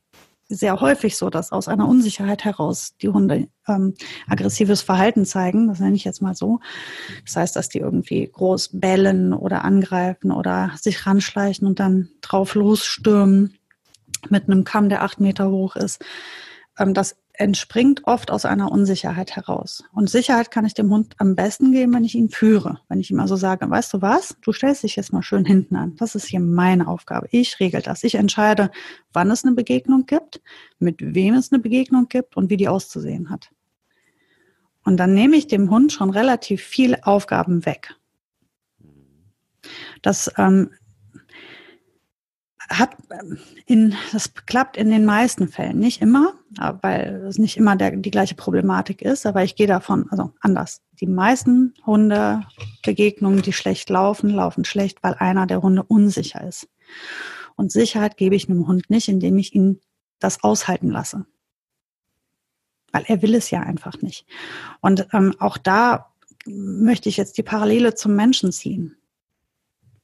[0.49, 3.93] sehr häufig so, dass aus einer Unsicherheit heraus die Hunde ähm,
[4.27, 6.59] aggressives Verhalten zeigen, das nenne ich jetzt mal so.
[7.25, 12.55] Das heißt, dass die irgendwie groß bellen oder angreifen oder sich ranschleichen und dann drauf
[12.55, 13.57] losstürmen
[14.29, 16.03] mit einem Kamm, der acht Meter hoch ist.
[16.77, 19.83] Ähm, das entspringt oft aus einer Unsicherheit heraus.
[19.93, 22.79] Und Sicherheit kann ich dem Hund am besten geben, wenn ich ihn führe.
[22.89, 25.75] Wenn ich ihm also sage, weißt du was, du stellst dich jetzt mal schön hinten
[25.75, 25.95] an.
[25.97, 27.27] Das ist hier meine Aufgabe.
[27.31, 28.03] Ich regel das.
[28.03, 28.71] Ich entscheide,
[29.13, 30.41] wann es eine Begegnung gibt,
[30.79, 33.51] mit wem es eine Begegnung gibt und wie die auszusehen hat.
[34.83, 37.93] Und dann nehme ich dem Hund schon relativ viel Aufgaben weg.
[40.01, 40.71] Das ähm,
[42.69, 42.97] hat
[43.65, 46.33] in, das klappt in den meisten Fällen, nicht immer,
[46.81, 50.81] weil es nicht immer der, die gleiche Problematik ist, aber ich gehe davon, also anders.
[50.99, 56.67] Die meisten Hundebegegnungen, die schlecht laufen, laufen schlecht, weil einer der Hunde unsicher ist.
[57.55, 59.79] Und Sicherheit gebe ich einem Hund nicht, indem ich ihn
[60.19, 61.25] das aushalten lasse.
[62.91, 64.25] Weil er will es ja einfach nicht.
[64.81, 66.13] Und ähm, auch da
[66.45, 68.95] möchte ich jetzt die Parallele zum Menschen ziehen.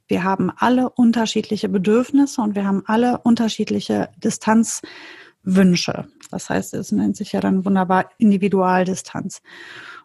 [0.08, 6.08] Wir haben alle unterschiedliche Bedürfnisse und wir haben alle unterschiedliche Distanzwünsche.
[6.30, 9.42] Das heißt, es nennt sich ja dann wunderbar Individualdistanz.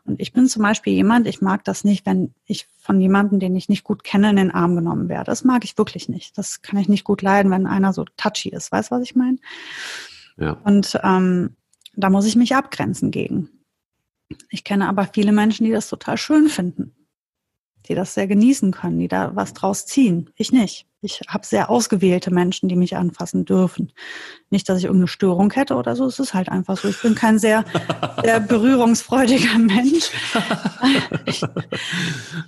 [0.04, 3.56] Und ich bin zum Beispiel jemand, ich mag das nicht, wenn ich von jemandem, den
[3.56, 5.24] ich nicht gut kenne, in den Arm genommen werde.
[5.24, 6.38] Das mag ich wirklich nicht.
[6.38, 8.72] Das kann ich nicht gut leiden, wenn einer so touchy ist.
[8.72, 9.38] Weißt du, was ich meine?
[10.38, 10.52] Ja.
[10.64, 11.56] Und ähm,
[11.94, 13.50] da muss ich mich abgrenzen gegen.
[14.50, 16.94] Ich kenne aber viele Menschen, die das total schön finden
[17.88, 20.30] die das sehr genießen können, die da was draus ziehen.
[20.36, 20.86] Ich nicht.
[21.00, 23.92] Ich habe sehr ausgewählte Menschen, die mich anfassen dürfen.
[24.50, 26.04] Nicht, dass ich irgendeine Störung hätte oder so.
[26.06, 26.88] Es ist halt einfach so.
[26.88, 27.64] Ich bin kein sehr,
[28.24, 30.10] sehr berührungsfreudiger Mensch.
[31.26, 31.44] Ich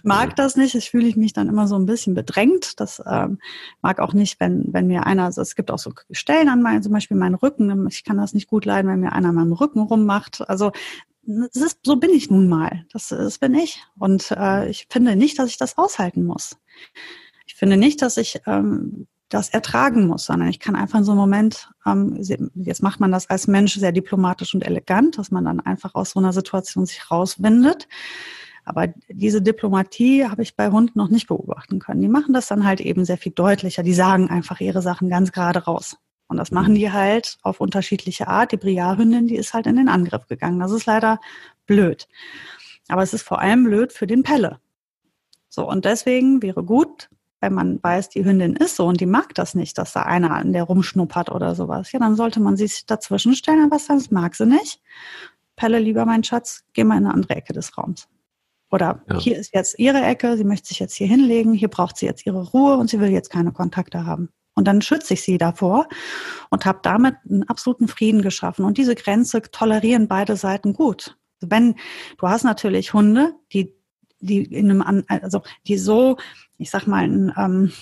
[0.02, 0.74] mag das nicht.
[0.74, 2.80] Ich fühle mich dann immer so ein bisschen bedrängt.
[2.80, 3.38] Das ähm,
[3.82, 6.82] mag auch nicht, wenn, wenn mir einer, also es gibt auch so Stellen an meinen,
[6.82, 7.86] zum Beispiel meinen Rücken.
[7.88, 10.42] Ich kann das nicht gut leiden, wenn mir einer an meinem Rücken rummacht.
[10.48, 10.72] Also
[11.22, 12.86] ist, so bin ich nun mal.
[12.92, 13.82] Das, das bin ich.
[13.98, 16.56] Und äh, ich finde nicht, dass ich das aushalten muss.
[17.46, 21.12] Ich finde nicht, dass ich ähm, das ertragen muss, sondern ich kann einfach in so
[21.12, 22.18] einem Moment, ähm,
[22.54, 26.10] jetzt macht man das als Mensch sehr diplomatisch und elegant, dass man dann einfach aus
[26.10, 27.88] so einer Situation sich rauswindet.
[28.64, 32.02] Aber diese Diplomatie habe ich bei Hunden noch nicht beobachten können.
[32.02, 33.82] Die machen das dann halt eben sehr viel deutlicher.
[33.82, 35.96] Die sagen einfach ihre Sachen ganz gerade raus.
[36.30, 38.52] Und das machen die halt auf unterschiedliche Art.
[38.52, 40.60] Die Briarhündin, die ist halt in den Angriff gegangen.
[40.60, 41.20] Das ist leider
[41.66, 42.06] blöd.
[42.88, 44.60] Aber es ist vor allem blöd für den Pelle.
[45.48, 49.34] So, und deswegen wäre gut, wenn man weiß, die Hündin ist so und die mag
[49.34, 51.90] das nicht, dass da einer an der rumschnuppert oder sowas.
[51.90, 54.80] Ja, dann sollte man sich dazwischen stellen, aber das mag sie nicht.
[55.56, 58.08] Pelle, lieber mein Schatz, geh mal in eine andere Ecke des Raums.
[58.70, 59.18] Oder ja.
[59.18, 62.24] hier ist jetzt ihre Ecke, sie möchte sich jetzt hier hinlegen, hier braucht sie jetzt
[62.24, 64.28] ihre Ruhe und sie will jetzt keine Kontakte haben.
[64.60, 65.88] Und dann schütze ich sie davor
[66.50, 68.66] und habe damit einen absoluten Frieden geschaffen.
[68.66, 71.16] Und diese Grenze tolerieren beide Seiten gut.
[71.40, 71.76] Wenn
[72.18, 73.74] du hast natürlich Hunde, die
[74.20, 76.18] die in einem also die so,
[76.58, 77.72] ich sag mal, ähm,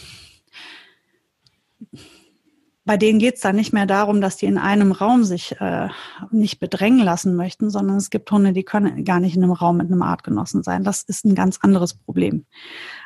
[2.84, 5.88] bei denen geht es dann nicht mehr darum, dass die in einem Raum sich äh,
[6.30, 9.78] nicht bedrängen lassen möchten, sondern es gibt Hunde, die können gar nicht in einem Raum
[9.78, 10.84] mit einem Artgenossen sein.
[10.84, 12.46] Das ist ein ganz anderes Problem.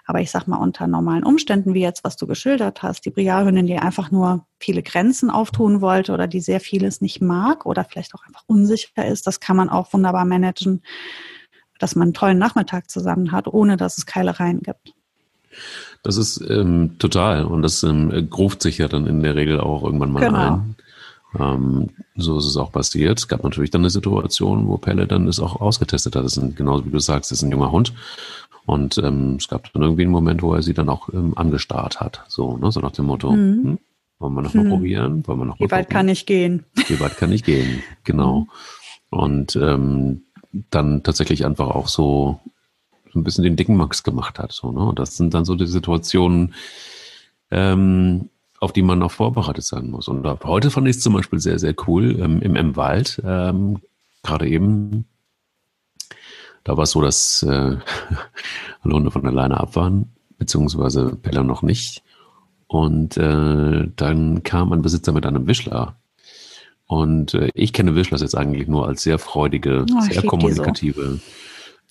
[0.05, 3.67] Aber ich sag mal, unter normalen Umständen, wie jetzt, was du geschildert hast, die Briarhündin,
[3.67, 8.15] die einfach nur viele Grenzen auftun wollte oder die sehr vieles nicht mag oder vielleicht
[8.15, 10.83] auch einfach unsicher ist, das kann man auch wunderbar managen,
[11.79, 14.95] dass man einen tollen Nachmittag zusammen hat, ohne dass es Keilereien gibt.
[16.03, 19.85] Das ist ähm, total und das ähm, gruft sich ja dann in der Regel auch
[19.85, 20.55] irgendwann mal genau.
[20.55, 20.77] ein.
[21.39, 23.19] Ähm, so ist es auch passiert.
[23.19, 26.25] Es gab natürlich dann eine Situation, wo Pelle dann es auch ausgetestet hat.
[26.25, 27.93] Das ist ein, genauso wie du sagst, das ist ein junger Hund.
[28.65, 32.01] Und ähm, es gab dann irgendwie einen Moment, wo er sie dann auch ähm, angestarrt
[32.01, 32.25] hat.
[32.29, 32.71] So, ne?
[32.71, 33.65] so nach dem Motto, mhm.
[33.65, 33.79] hm,
[34.19, 34.71] wollen wir noch mal mhm.
[34.71, 35.27] probieren?
[35.27, 36.65] Wollen wir noch Wie weit kann ich gehen?
[36.87, 37.83] Wie weit kann ich gehen?
[38.05, 38.41] Genau.
[38.41, 38.49] Mhm.
[39.11, 40.23] Und ähm,
[40.71, 42.41] dann tatsächlich einfach auch so
[43.13, 44.53] so ein bisschen den dicken Max gemacht hat.
[44.53, 44.81] So, ne?
[44.81, 46.55] Und das sind dann so die Situationen,
[47.51, 50.09] ähm, auf die man auch vorbereitet sein muss.
[50.09, 53.21] Und heute fand ich es zum Beispiel sehr, sehr cool ähm, im M-Wald.
[53.25, 53.81] Ähm,
[54.23, 55.05] Gerade eben,
[56.65, 57.77] da war es so, dass äh,
[58.81, 62.03] alle Hunde von alleine ab waren, beziehungsweise Pella noch nicht.
[62.67, 65.97] Und äh, dann kam ein Besitzer mit einem Wischler.
[66.87, 71.21] Und äh, ich kenne Wischlers jetzt eigentlich nur als sehr freudige, oh, sehr kommunikative, so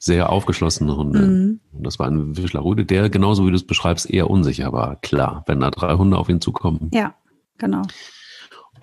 [0.01, 1.19] sehr aufgeschlossene Hunde.
[1.19, 1.59] Mhm.
[1.73, 4.95] Und das war ein Wischlerrüde, der genauso wie du es beschreibst, eher unsicher war.
[4.95, 6.89] Klar, wenn da drei Hunde auf ihn zukommen.
[6.91, 7.13] Ja,
[7.59, 7.83] genau.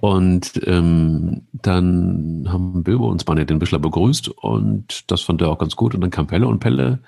[0.00, 5.58] Und ähm, dann haben Bilbo und Spanier den Wischler begrüßt und das fand er auch
[5.58, 5.94] ganz gut.
[5.94, 7.00] Und dann kam Pelle und Pelle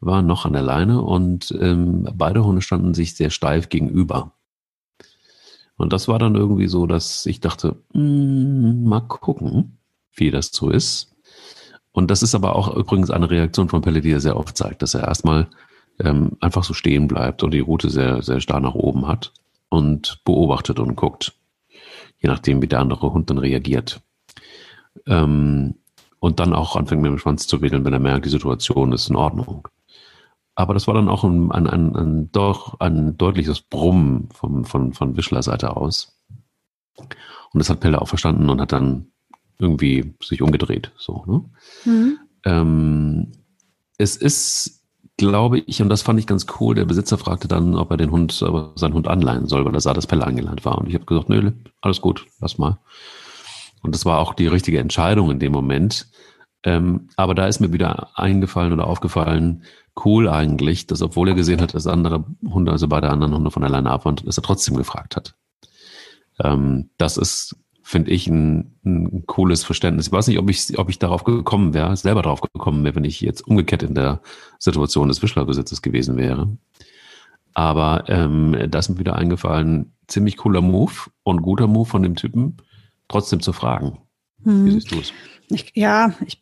[0.00, 4.32] war noch an der Leine und ähm, beide Hunde standen sich sehr steif gegenüber.
[5.76, 9.78] Und das war dann irgendwie so, dass ich dachte, mh, hm, mal gucken,
[10.14, 11.14] wie das so ist.
[11.92, 14.80] Und das ist aber auch übrigens eine Reaktion von Pelle, die er sehr oft zeigt,
[14.80, 15.48] dass er erstmal
[15.98, 19.32] ähm, einfach so stehen bleibt und die Route sehr, sehr starr nach oben hat
[19.68, 21.34] und beobachtet und guckt,
[22.20, 24.00] je nachdem, wie der andere Hund dann reagiert.
[25.06, 25.76] Ähm,
[26.18, 29.08] und dann auch anfängt mit dem Schwanz zu wedeln, wenn er merkt, die Situation ist
[29.08, 29.68] in Ordnung.
[30.54, 34.92] Aber das war dann auch ein, ein, ein, ein doch ein deutliches Brummen vom, von,
[34.92, 36.20] von Wischler Seite aus.
[36.96, 39.06] Und das hat Pelle auch verstanden und hat dann
[39.58, 40.92] irgendwie sich umgedreht.
[40.98, 41.44] So, ne?
[41.84, 42.18] Mhm.
[42.44, 43.32] Ähm,
[43.96, 44.79] es ist,
[45.20, 48.10] glaube ich, und das fand ich ganz cool, der Besitzer fragte dann, ob er den
[48.10, 50.78] Hund, seinen Hund anleihen soll, weil er sah, dass Pelle angeleint war.
[50.78, 51.52] Und ich habe gesagt, nö,
[51.82, 52.78] alles gut, lass mal.
[53.82, 56.08] Und das war auch die richtige Entscheidung in dem Moment.
[56.62, 59.64] Ähm, aber da ist mir wieder eingefallen oder aufgefallen,
[60.04, 63.64] cool eigentlich, dass obwohl er gesehen hat, dass andere Hunde, also beide anderen Hunde von
[63.64, 65.34] alleine ab dass er trotzdem gefragt hat.
[66.42, 67.56] Ähm, das ist
[67.90, 70.06] finde ich, ein, ein cooles Verständnis.
[70.06, 73.02] Ich weiß nicht, ob ich, ob ich darauf gekommen wäre, selber darauf gekommen wäre, wenn
[73.02, 74.20] ich jetzt umgekehrt in der
[74.60, 76.56] Situation des Wischlerbesitzes gewesen wäre.
[77.52, 80.92] Aber ähm, da ist mir wieder eingefallen, ziemlich cooler Move
[81.24, 82.58] und guter Move von dem Typen,
[83.08, 83.98] trotzdem zu fragen.
[84.44, 84.66] Hm.
[84.66, 85.12] Wie siehst du es?
[85.48, 86.40] Ich, ja, ich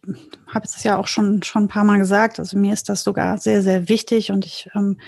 [0.48, 2.38] habe es ja auch schon, schon ein paar Mal gesagt.
[2.38, 4.98] Also mir ist das sogar sehr, sehr wichtig und ich ähm,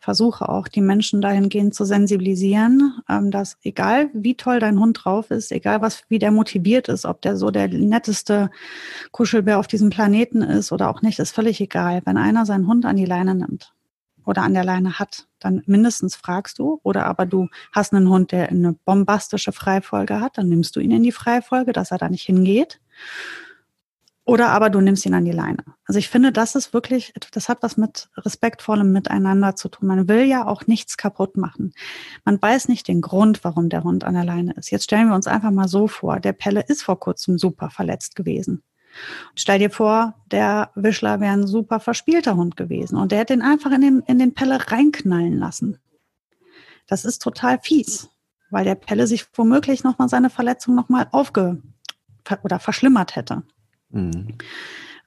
[0.00, 5.30] versuche auch die Menschen dahingehend zu sensibilisieren, ähm, dass egal wie toll dein Hund drauf
[5.30, 8.50] ist, egal was, wie der motiviert ist, ob der so der netteste
[9.12, 12.00] Kuschelbär auf diesem Planeten ist oder auch nicht, ist völlig egal.
[12.04, 13.74] Wenn einer seinen Hund an die Leine nimmt
[14.24, 18.32] oder an der Leine hat, dann mindestens fragst du oder aber du hast einen Hund,
[18.32, 22.08] der eine bombastische Freifolge hat, dann nimmst du ihn in die Freifolge, dass er da
[22.08, 22.80] nicht hingeht.
[24.30, 25.64] Oder aber du nimmst ihn an die Leine.
[25.86, 29.88] Also ich finde, das ist wirklich, das hat was mit respektvollem Miteinander zu tun.
[29.88, 31.74] Man will ja auch nichts kaputt machen.
[32.24, 34.70] Man weiß nicht den Grund, warum der Hund an der Leine ist.
[34.70, 38.14] Jetzt stellen wir uns einfach mal so vor, der Pelle ist vor kurzem super verletzt
[38.14, 38.62] gewesen.
[39.34, 43.42] Stell dir vor, der Wischler wäre ein super verspielter Hund gewesen und der hätte ihn
[43.42, 45.80] einfach in den, in den Pelle reinknallen lassen.
[46.86, 48.10] Das ist total fies,
[48.50, 51.60] weil der Pelle sich womöglich nochmal seine Verletzung nochmal aufge
[52.44, 53.42] oder verschlimmert hätte.
[53.90, 54.38] Mhm.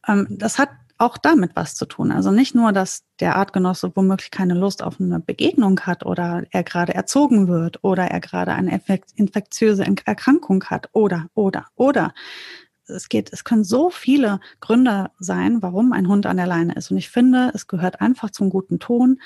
[0.07, 2.11] Ähm, das hat auch damit was zu tun.
[2.11, 6.63] Also nicht nur, dass der Artgenosse womöglich keine Lust auf eine Begegnung hat oder er
[6.63, 8.79] gerade erzogen wird oder er gerade eine
[9.15, 12.13] infektiöse Erkrankung hat oder, oder, oder.
[12.85, 16.91] Es geht, es können so viele Gründe sein, warum ein Hund an der Leine ist.
[16.91, 19.19] Und ich finde, es gehört einfach zum guten Ton,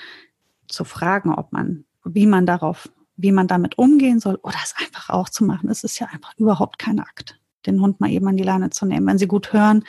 [0.68, 5.10] zu fragen, ob man, wie man darauf, wie man damit umgehen soll oder es einfach
[5.10, 5.70] auch zu machen.
[5.70, 8.86] Es ist ja einfach überhaupt kein Akt den Hund mal eben an die Leine zu
[8.86, 9.06] nehmen.
[9.06, 9.84] Wenn sie gut hören,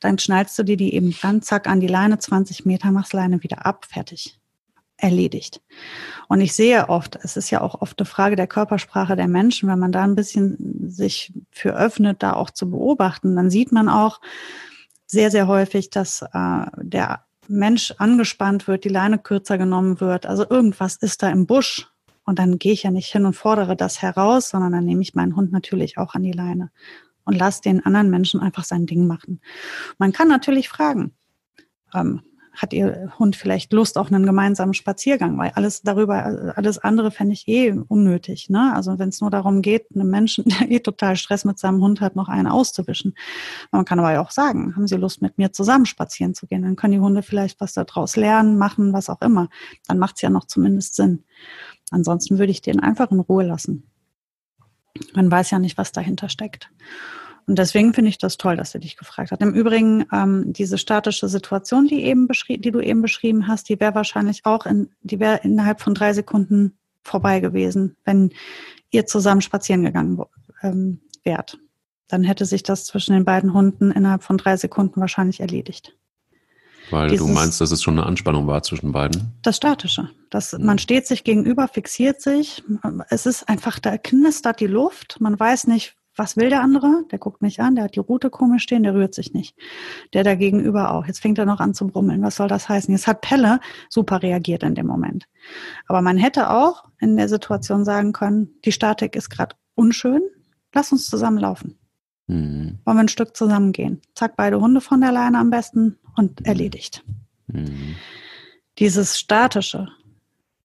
[0.00, 3.42] dann schnallst du dir die eben dann zack an die Leine, 20 Meter, machst Leine
[3.42, 4.36] wieder ab, fertig.
[4.96, 5.62] Erledigt.
[6.28, 9.66] Und ich sehe oft, es ist ja auch oft eine Frage der Körpersprache der Menschen,
[9.70, 13.88] wenn man da ein bisschen sich für öffnet, da auch zu beobachten, dann sieht man
[13.88, 14.20] auch
[15.06, 20.26] sehr, sehr häufig, dass äh, der Mensch angespannt wird, die Leine kürzer genommen wird.
[20.26, 21.88] Also irgendwas ist da im Busch
[22.24, 25.14] Und dann gehe ich ja nicht hin und fordere das heraus, sondern dann nehme ich
[25.14, 26.70] meinen Hund natürlich auch an die Leine
[27.24, 29.40] und lasse den anderen Menschen einfach sein Ding machen.
[29.98, 31.12] Man kann natürlich fragen,
[31.94, 32.22] ähm,
[32.60, 37.32] hat Ihr Hund vielleicht Lust auf einen gemeinsamen Spaziergang, weil alles darüber, alles andere fände
[37.32, 38.50] ich eh unnötig.
[38.50, 38.72] Ne?
[38.74, 42.00] Also wenn es nur darum geht, einem Menschen, der eh total Stress mit seinem Hund
[42.00, 43.14] hat, noch einen auszuwischen.
[43.70, 46.62] Man kann aber auch sagen, haben Sie Lust, mit mir zusammen spazieren zu gehen?
[46.62, 49.48] Dann können die Hunde vielleicht was daraus lernen, machen, was auch immer.
[49.86, 51.24] Dann macht es ja noch zumindest Sinn.
[51.90, 53.89] Ansonsten würde ich den einfach in Ruhe lassen.
[55.14, 56.70] Man weiß ja nicht, was dahinter steckt.
[57.46, 59.40] Und deswegen finde ich das toll, dass er dich gefragt hat.
[59.40, 63.94] Im Übrigen, ähm, diese statische Situation, die, eben die du eben beschrieben hast, die wäre
[63.94, 68.30] wahrscheinlich auch in, die wäre innerhalb von drei Sekunden vorbei gewesen, wenn
[68.90, 70.22] ihr zusammen spazieren gegangen
[70.62, 71.58] ähm, wärt.
[72.08, 75.96] Dann hätte sich das zwischen den beiden Hunden innerhalb von drei Sekunden wahrscheinlich erledigt.
[76.90, 79.32] Weil Dieses, du meinst, dass es schon eine Anspannung war zwischen beiden?
[79.42, 80.10] Das Statische.
[80.30, 80.64] Das, mhm.
[80.64, 82.62] Man steht sich gegenüber, fixiert sich.
[83.08, 85.20] Es ist einfach, da knistert die Luft.
[85.20, 87.04] Man weiß nicht, was will der andere?
[87.10, 89.56] Der guckt mich an, der hat die Route komisch stehen, der rührt sich nicht.
[90.12, 91.06] Der da gegenüber auch.
[91.06, 92.22] Jetzt fängt er noch an zu brummeln.
[92.22, 92.92] Was soll das heißen?
[92.92, 95.26] Jetzt hat Pelle super reagiert in dem Moment.
[95.86, 100.20] Aber man hätte auch in der Situation sagen können, die Statik ist gerade unschön,
[100.74, 101.79] lass uns zusammenlaufen.
[102.30, 102.78] Mhm.
[102.84, 104.00] Wollen wir ein Stück zusammengehen?
[104.14, 107.04] Zack, beide Hunde von der Leine am besten und erledigt.
[107.48, 107.96] Mhm.
[108.78, 109.88] Dieses Statische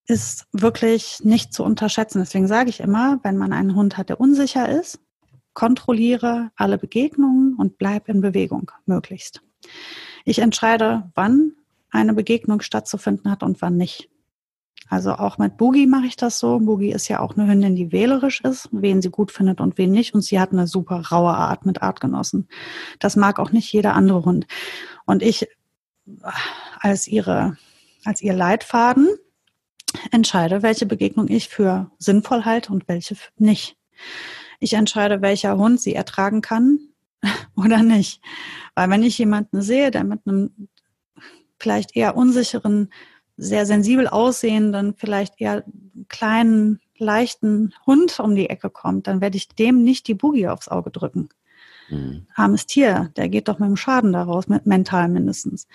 [0.05, 2.19] ist wirklich nicht zu unterschätzen.
[2.19, 4.99] Deswegen sage ich immer, wenn man einen Hund hat, der unsicher ist,
[5.53, 9.41] kontrolliere alle Begegnungen und bleib in Bewegung möglichst.
[10.23, 11.53] Ich entscheide, wann
[11.89, 14.09] eine Begegnung stattzufinden hat und wann nicht.
[14.87, 16.59] Also auch mit Boogie mache ich das so.
[16.59, 19.91] Boogie ist ja auch eine Hündin, die wählerisch ist, wen sie gut findet und wen
[19.91, 20.13] nicht.
[20.13, 22.47] Und sie hat eine super raue Art mit Artgenossen.
[22.99, 24.45] Das mag auch nicht jeder andere Hund.
[25.05, 25.47] Und ich
[26.79, 27.57] als ihre,
[28.03, 29.09] als ihr Leitfaden
[30.11, 33.77] entscheide, welche Begegnung ich für sinnvoll halte und welche nicht.
[34.59, 36.79] Ich entscheide, welcher Hund sie ertragen kann
[37.55, 38.21] oder nicht.
[38.75, 40.67] Weil wenn ich jemanden sehe, der mit einem
[41.59, 42.91] vielleicht eher unsicheren,
[43.37, 45.63] sehr sensibel aussehenden, vielleicht eher
[46.07, 50.69] kleinen, leichten Hund um die Ecke kommt, dann werde ich dem nicht die Boogie aufs
[50.69, 51.29] Auge drücken.
[51.89, 52.25] Mhm.
[52.35, 55.67] Armes Tier, der geht doch mit dem Schaden daraus, mit mental mindestens.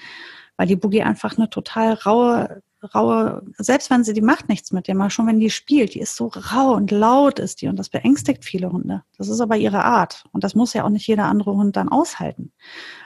[0.60, 2.60] Weil die Boogie einfach eine total raue,
[2.94, 6.00] raue, selbst wenn sie, die macht nichts mit dir, mal schon wenn die spielt, die
[6.00, 9.02] ist so rau und laut ist die und das beängstigt viele Hunde.
[9.16, 11.88] Das ist aber ihre Art und das muss ja auch nicht jeder andere Hund dann
[11.88, 12.52] aushalten.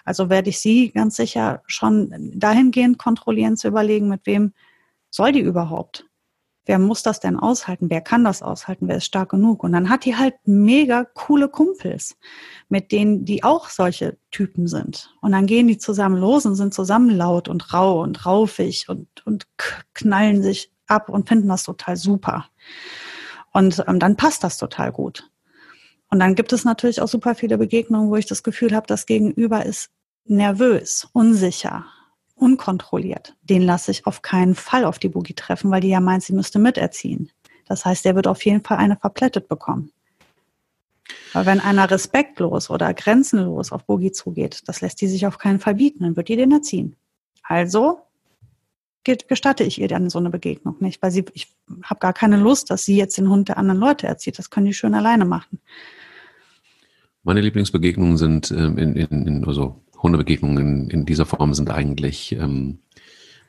[0.04, 4.52] Also werde ich sie ganz sicher schon dahingehend kontrollieren zu überlegen, mit wem
[5.10, 6.06] soll die überhaupt?
[6.66, 7.90] Wer muss das denn aushalten?
[7.90, 8.88] Wer kann das aushalten?
[8.88, 9.62] Wer ist stark genug?
[9.62, 12.16] Und dann hat die halt mega coole Kumpels,
[12.68, 15.14] mit denen die auch solche Typen sind.
[15.20, 19.08] Und dann gehen die zusammen los und sind zusammen laut und rau und raufig und,
[19.26, 19.46] und
[19.94, 22.46] knallen sich ab und finden das total super.
[23.52, 25.30] Und ähm, dann passt das total gut.
[26.10, 29.06] Und dann gibt es natürlich auch super viele Begegnungen, wo ich das Gefühl habe, das
[29.06, 29.90] Gegenüber ist
[30.26, 31.86] nervös, unsicher,
[32.44, 33.34] unkontrolliert.
[33.42, 36.34] Den lasse ich auf keinen Fall auf die Boogie treffen, weil die ja meint, sie
[36.34, 37.32] müsste miterziehen.
[37.66, 39.90] Das heißt, der wird auf jeden Fall eine verplättet bekommen.
[41.32, 45.58] Weil wenn einer respektlos oder grenzenlos auf Boogie zugeht, das lässt die sich auf keinen
[45.58, 46.96] Fall bieten, dann wird die den erziehen.
[47.42, 48.00] Also
[49.04, 51.48] gestatte ich ihr dann so eine Begegnung nicht, weil sie, ich
[51.82, 54.38] habe gar keine Lust, dass sie jetzt den Hund der anderen Leute erzieht.
[54.38, 55.60] Das können die schön alleine machen.
[57.22, 62.78] Meine Lieblingsbegegnungen sind ähm, in, in, in also Hundebegegnungen in dieser Form sind eigentlich, ähm,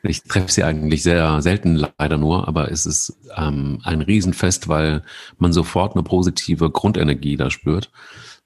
[0.01, 5.03] ich treffe sie eigentlich sehr selten leider nur, aber es ist ähm, ein Riesenfest, weil
[5.37, 7.91] man sofort eine positive Grundenergie da spürt.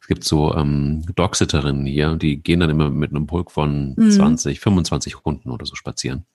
[0.01, 4.11] Es gibt so ähm, Dogsitterinnen hier, die gehen dann immer mit einem Pulk von mhm.
[4.11, 6.25] 20, 25 Hunden oder so spazieren.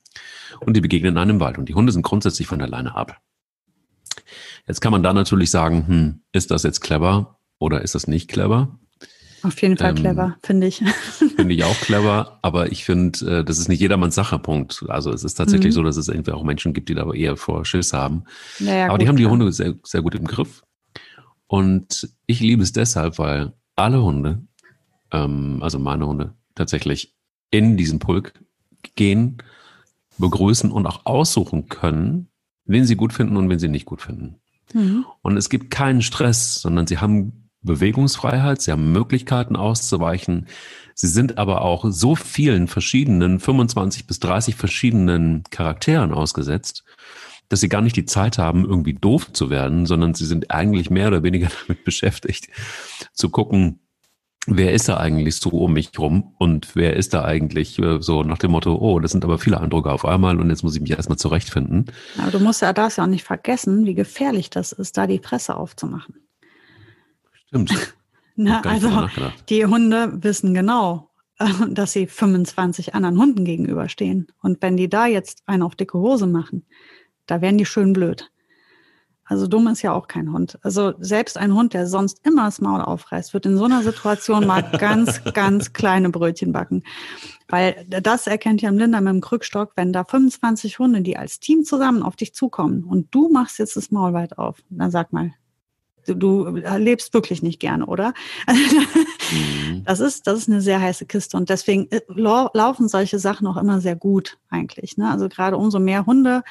[0.60, 1.58] Und die begegnen in einem Wald.
[1.58, 3.20] Und die Hunde sind grundsätzlich von der Leine ab.
[4.66, 8.28] Jetzt kann man da natürlich sagen, hm, ist das jetzt clever oder ist das nicht
[8.28, 8.78] clever?
[9.44, 10.78] Auf jeden Fall ähm, clever, finde ich.
[11.36, 14.84] Finde ich auch clever, aber ich finde, äh, das ist nicht jedermanns Sache, Punkt.
[14.88, 15.76] Also es ist tatsächlich mhm.
[15.76, 18.24] so, dass es irgendwie auch Menschen gibt, die da eher vor Schiss haben.
[18.58, 20.62] Naja, aber gut, die haben die Hunde sehr, sehr gut im Griff.
[21.46, 24.42] Und ich liebe es deshalb, weil alle Hunde,
[25.12, 27.14] ähm, also meine Hunde, tatsächlich
[27.50, 28.32] in diesen Pulk
[28.96, 29.38] gehen,
[30.18, 32.28] begrüßen und auch aussuchen können,
[32.64, 34.36] wen sie gut finden und wen sie nicht gut finden.
[34.72, 35.04] Mhm.
[35.20, 40.46] Und es gibt keinen Stress, sondern sie haben Bewegungsfreiheit, sie haben Möglichkeiten auszuweichen.
[40.94, 46.84] Sie sind aber auch so vielen verschiedenen, 25 bis 30 verschiedenen Charakteren ausgesetzt,
[47.48, 50.90] dass sie gar nicht die Zeit haben, irgendwie doof zu werden, sondern sie sind eigentlich
[50.90, 52.48] mehr oder weniger damit beschäftigt,
[53.12, 53.80] zu gucken,
[54.46, 58.22] wer ist da eigentlich so um mich rum und wer ist da eigentlich äh, so
[58.22, 60.82] nach dem Motto, oh, das sind aber viele Eindrücke auf einmal und jetzt muss ich
[60.82, 61.86] mich erstmal zurechtfinden.
[62.18, 65.18] Aber du musst ja das ja auch nicht vergessen, wie gefährlich das ist, da die
[65.18, 66.23] Presse aufzumachen.
[67.54, 67.94] Stimmt.
[68.36, 69.08] Na, also
[69.48, 74.26] die Hunde wissen genau, äh, dass sie 25 anderen Hunden gegenüberstehen.
[74.42, 76.66] Und wenn die da jetzt einen auf dicke Hose machen,
[77.26, 78.30] da werden die schön blöd.
[79.26, 80.58] Also dumm ist ja auch kein Hund.
[80.62, 84.46] Also selbst ein Hund, der sonst immer das Maul aufreißt, wird in so einer Situation
[84.46, 86.82] mal ganz, ganz kleine Brötchen backen.
[87.48, 91.40] Weil das erkennt ja im Linder mit dem Krückstock, wenn da 25 Hunde, die als
[91.40, 95.12] Team zusammen auf dich zukommen und du machst jetzt das Maul weit auf, dann sag
[95.12, 95.32] mal,
[96.06, 96.46] du, du
[96.76, 98.14] lebst wirklich nicht gerne, oder?
[99.30, 99.84] Mhm.
[99.84, 103.56] Das ist, das ist eine sehr heiße Kiste und deswegen äh, laufen solche Sachen auch
[103.56, 104.96] immer sehr gut eigentlich.
[104.96, 105.10] Ne?
[105.10, 106.42] Also gerade umso mehr Hunde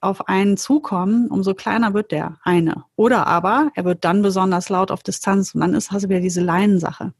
[0.00, 2.84] auf einen zukommen, umso kleiner wird der eine.
[2.96, 6.20] Oder aber er wird dann besonders laut auf Distanz und dann ist, hast du wieder
[6.20, 7.12] diese Leinensache.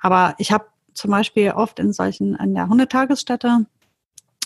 [0.00, 3.66] Aber ich habe zum Beispiel oft in solchen, in der Hundetagesstätte,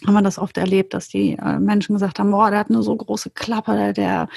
[0.07, 2.83] haben wir das oft erlebt, dass die äh, Menschen gesagt haben, boah, der hat eine
[2.83, 4.29] so große Klappe, der, der,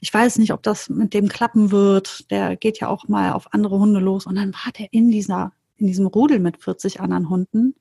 [0.00, 3.52] ich weiß nicht, ob das mit dem klappen wird, der geht ja auch mal auf
[3.54, 4.26] andere Hunde los.
[4.26, 7.74] Und dann war der in dieser, in diesem Rudel mit 40 anderen Hunden,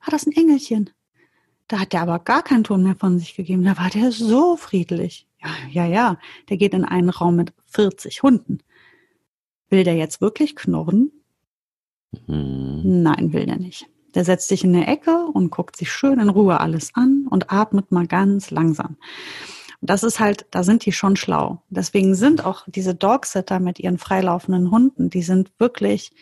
[0.00, 0.90] war das ein Engelchen.
[1.68, 3.64] Da hat der aber gar keinen Ton mehr von sich gegeben.
[3.64, 5.26] Da war der so friedlich.
[5.42, 6.18] Ja, ja, ja.
[6.48, 8.58] Der geht in einen Raum mit 40 Hunden.
[9.68, 11.12] Will der jetzt wirklich knurren?
[12.26, 13.02] Mhm.
[13.02, 13.88] Nein, will der nicht.
[14.14, 17.52] Der setzt sich in eine Ecke und guckt sich schön in Ruhe alles an und
[17.52, 18.96] atmet mal ganz langsam.
[19.84, 21.62] das ist halt, da sind die schon schlau.
[21.68, 26.12] Deswegen sind auch diese Dogsitter mit ihren freilaufenden Hunden, die sind wirklich,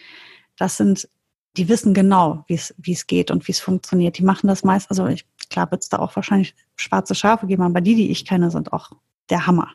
[0.57, 1.09] das sind
[1.57, 4.19] die wissen genau, wie es wie es geht und wie es funktioniert.
[4.19, 7.63] Die machen das meist, also ich, klar wird es da auch wahrscheinlich schwarze Schafe geben,
[7.63, 8.91] aber die, die ich kenne, sind auch
[9.31, 9.73] der Hammer.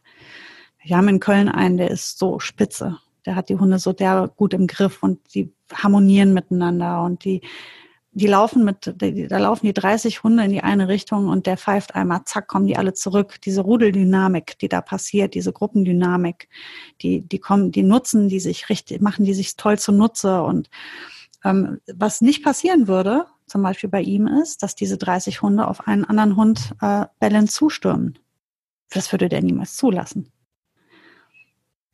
[0.83, 2.99] Wir haben in Köln einen, der ist so spitze.
[3.25, 7.41] Der hat die Hunde so der gut im Griff und die harmonieren miteinander und die,
[8.17, 11.95] die laufen mit, da laufen die 30 Hunde in die eine Richtung und der pfeift
[11.95, 13.41] einmal, zack, kommen die alle zurück.
[13.41, 16.47] Diese Rudeldynamik, die da passiert, diese Gruppendynamik,
[17.01, 20.69] die, die kommen, die nutzen die sich richtig, machen die sich toll zunutze und
[21.43, 25.85] ähm, was nicht passieren würde, zum Beispiel bei ihm ist, dass diese 30 Hunde auf
[25.85, 28.17] einen anderen Hund äh, bellend zustürmen.
[28.91, 30.31] Das würde der niemals zulassen.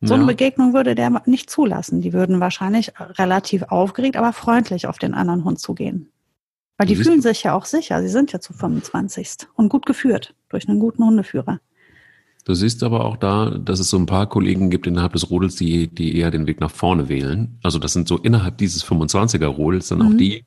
[0.04, 2.00] So eine Begegnung würde der nicht zulassen.
[2.00, 6.11] Die würden wahrscheinlich relativ aufgeregt, aber freundlich auf den anderen Hund zugehen.
[6.82, 8.02] Weil die fühlen sich ja auch sicher.
[8.02, 9.48] Sie sind ja zu 25.
[9.54, 11.60] und gut geführt durch einen guten Hundeführer.
[12.44, 15.54] Du siehst aber auch da, dass es so ein paar Kollegen gibt innerhalb des Rodels,
[15.54, 17.56] die, die eher den Weg nach vorne wählen.
[17.62, 20.06] Also das sind so innerhalb dieses 25er Rodels dann mhm.
[20.06, 20.44] auch die,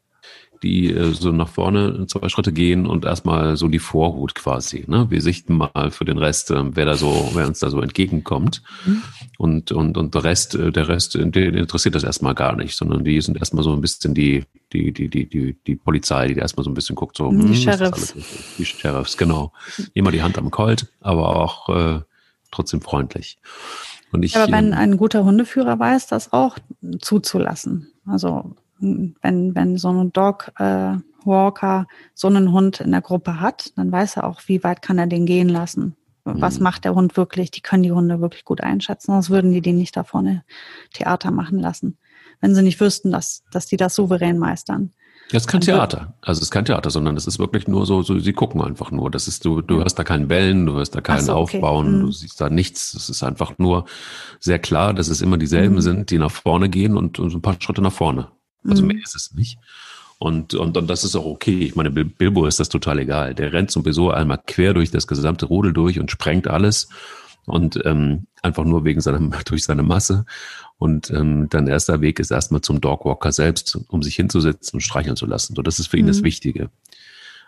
[0.65, 4.83] die äh, so nach vorne zwei Schritte gehen und erstmal so die Vorhut quasi.
[4.87, 5.05] Ne?
[5.09, 8.63] Wir sichten mal für den Rest, äh, wer da so, wer uns da so entgegenkommt.
[8.85, 9.03] Mhm.
[9.37, 13.03] Und, und, und der Rest, äh, der Rest, den interessiert das erstmal gar nicht, sondern
[13.03, 14.43] die sind erstmal so ein bisschen die,
[14.73, 17.53] die, die, die, die, die Polizei, die erstmal so ein bisschen guckt, so, die hm,
[17.53, 18.15] Sheriffs.
[18.57, 19.53] Die Sheriffs, genau.
[19.93, 21.99] Immer die Hand am Colt, aber auch äh,
[22.51, 23.37] trotzdem freundlich.
[24.11, 26.57] Und ich, aber wenn ähm, ein guter Hundeführer weiß, das auch
[26.99, 27.91] zuzulassen.
[28.07, 30.95] Also wenn, wenn so ein Dog äh,
[31.25, 34.97] Walker so einen Hund in der Gruppe hat, dann weiß er auch, wie weit kann
[34.97, 35.95] er den gehen lassen.
[36.23, 36.63] Was mhm.
[36.63, 37.51] macht der Hund wirklich?
[37.51, 40.43] Die können die Hunde wirklich gut einschätzen, sonst würden die den nicht da vorne
[40.93, 41.97] Theater machen lassen,
[42.41, 44.91] wenn sie nicht wüssten, dass, dass die das souverän meistern.
[45.31, 46.15] Das ist kein Theater.
[46.21, 48.91] Also es ist kein Theater, sondern es ist wirklich nur so, so sie gucken einfach
[48.91, 49.09] nur.
[49.09, 51.57] Das ist, du, du hörst da keinen Bellen, du hörst da keinen so, okay.
[51.57, 52.01] Aufbauen, mhm.
[52.01, 52.93] du siehst da nichts.
[52.93, 53.85] Es ist einfach nur
[54.39, 55.81] sehr klar, dass es immer dieselben mhm.
[55.81, 58.29] sind, die nach vorne gehen und, und ein paar Schritte nach vorne.
[58.67, 58.89] Also mhm.
[58.89, 59.59] mehr ist es nicht.
[60.17, 61.63] Und, und, und das ist auch okay.
[61.63, 63.35] Ich meine, Bilbo ist das total egal.
[63.35, 66.87] Der rennt sowieso einmal quer durch das gesamte Rudel durch und sprengt alles.
[67.45, 70.25] Und ähm, einfach nur wegen seiner, durch seine Masse.
[70.77, 75.15] Und ähm, dein erster Weg ist erstmal zum Dogwalker selbst, um sich hinzusetzen und streicheln
[75.15, 75.55] zu lassen.
[75.55, 76.09] So, das ist für ihn mhm.
[76.09, 76.69] das Wichtige.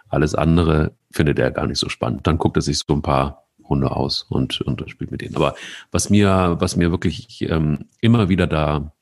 [0.10, 2.28] Alles andere findet er gar nicht so spannend.
[2.28, 5.36] Dann guckt er sich so ein paar Hunde aus und, und spielt mit denen.
[5.36, 5.56] Aber
[5.92, 8.94] was mir, was mir wirklich ähm, immer wieder da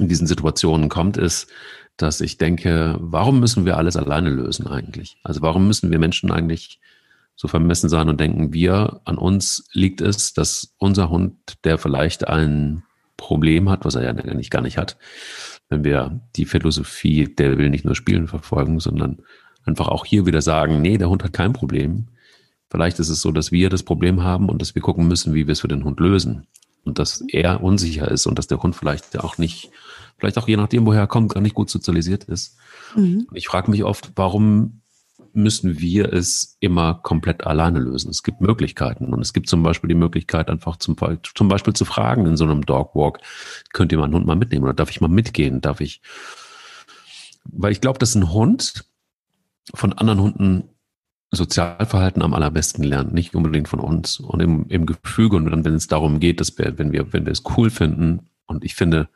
[0.00, 1.48] in diesen Situationen kommt, ist,
[1.96, 5.18] dass ich denke, warum müssen wir alles alleine lösen eigentlich?
[5.22, 6.80] Also warum müssen wir Menschen eigentlich
[7.36, 12.28] so vermessen sein und denken, wir, an uns liegt es, dass unser Hund, der vielleicht
[12.28, 12.82] ein
[13.16, 14.96] Problem hat, was er ja eigentlich gar nicht hat,
[15.68, 19.22] wenn wir die Philosophie, der will nicht nur spielen verfolgen, sondern
[19.64, 22.08] einfach auch hier wieder sagen, nee, der Hund hat kein Problem.
[22.70, 25.46] Vielleicht ist es so, dass wir das Problem haben und dass wir gucken müssen, wie
[25.46, 26.46] wir es für den Hund lösen
[26.84, 29.70] und dass er unsicher ist und dass der Hund vielleicht auch nicht,
[30.18, 32.56] vielleicht auch je nachdem, woher er kommt, gar nicht gut sozialisiert ist.
[32.96, 33.26] Mhm.
[33.32, 34.80] Ich frage mich oft, warum
[35.32, 38.10] müssen wir es immer komplett alleine lösen.
[38.10, 40.96] Es gibt Möglichkeiten und es gibt zum Beispiel die Möglichkeit, einfach zum,
[41.34, 43.20] zum Beispiel zu fragen in so einem Dogwalk,
[43.72, 45.60] könnt ihr meinen Hund mal mitnehmen oder darf ich mal mitgehen?
[45.60, 46.02] Darf ich?
[47.44, 48.84] Weil ich glaube, dass ein Hund
[49.74, 50.69] von anderen Hunden
[51.32, 55.74] Sozialverhalten am allerbesten lernt, nicht unbedingt von uns und im, im Gefüge und dann, wenn
[55.74, 59.08] es darum geht, dass wir, wenn wir, wenn wir es cool finden und ich finde,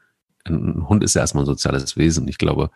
[0.44, 2.28] ein Hund ist ja erstmal ein soziales Wesen.
[2.28, 2.70] Ich glaube,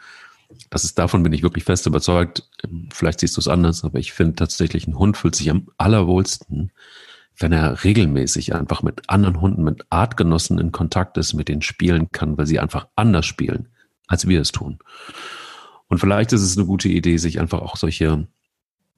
[0.70, 2.48] das ist davon bin ich wirklich fest überzeugt.
[2.90, 6.72] Vielleicht siehst du es anders, aber ich finde tatsächlich, ein Hund fühlt sich am allerwohlsten,
[7.36, 12.10] wenn er regelmäßig einfach mit anderen Hunden, mit Artgenossen in Kontakt ist, mit denen spielen
[12.10, 13.68] kann, weil sie einfach anders spielen,
[14.08, 14.78] als wir es tun.
[15.86, 18.26] Und vielleicht ist es eine gute Idee, sich einfach auch solche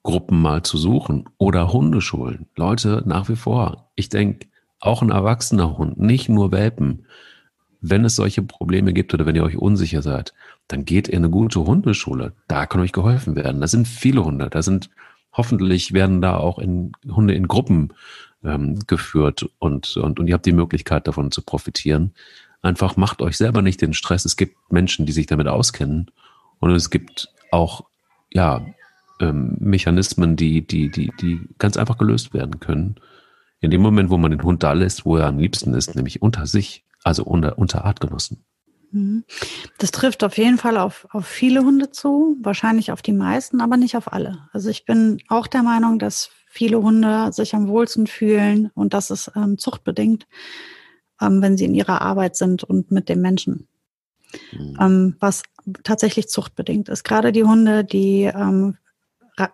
[0.03, 2.47] Gruppen mal zu suchen oder Hundeschulen.
[2.55, 4.47] Leute, nach wie vor, ich denke,
[4.79, 7.05] auch ein erwachsener Hund, nicht nur Welpen,
[7.81, 10.33] wenn es solche Probleme gibt oder wenn ihr euch unsicher seid,
[10.67, 12.33] dann geht in eine gute Hundeschule.
[12.47, 13.61] Da kann euch geholfen werden.
[13.61, 14.49] Da sind viele Hunde.
[14.49, 14.89] Da sind
[15.33, 17.93] hoffentlich werden da auch in, Hunde in Gruppen
[18.43, 22.13] ähm, geführt und, und, und ihr habt die Möglichkeit davon zu profitieren.
[22.61, 24.25] Einfach macht euch selber nicht den Stress.
[24.25, 26.11] Es gibt Menschen, die sich damit auskennen
[26.59, 27.85] und es gibt auch
[28.31, 28.65] ja
[29.21, 32.95] ähm, Mechanismen, die, die, die, die ganz einfach gelöst werden können.
[33.59, 36.21] In dem Moment, wo man den Hund da lässt, wo er am liebsten ist, nämlich
[36.21, 38.43] unter sich, also unter, unter Artgenossen.
[38.91, 39.23] Mhm.
[39.77, 43.77] Das trifft auf jeden Fall auf, auf viele Hunde zu, wahrscheinlich auf die meisten, aber
[43.77, 44.49] nicht auf alle.
[44.51, 49.09] Also ich bin auch der Meinung, dass viele Hunde sich am wohlsten fühlen und das
[49.09, 50.27] ist ähm, zuchtbedingt,
[51.21, 53.67] ähm, wenn sie in ihrer Arbeit sind und mit dem Menschen.
[54.51, 54.77] Mhm.
[54.79, 55.43] Ähm, was
[55.83, 57.03] tatsächlich zuchtbedingt ist.
[57.03, 58.77] Gerade die Hunde, die ähm,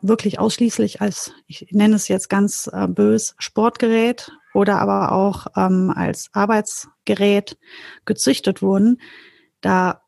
[0.02, 5.94] wirklich ausschließlich als, ich nenne es jetzt ganz äh, bös, Sportgerät oder aber auch ähm,
[5.96, 7.58] als Arbeitsgerät
[8.06, 9.02] gezüchtet wurden,
[9.62, 10.02] da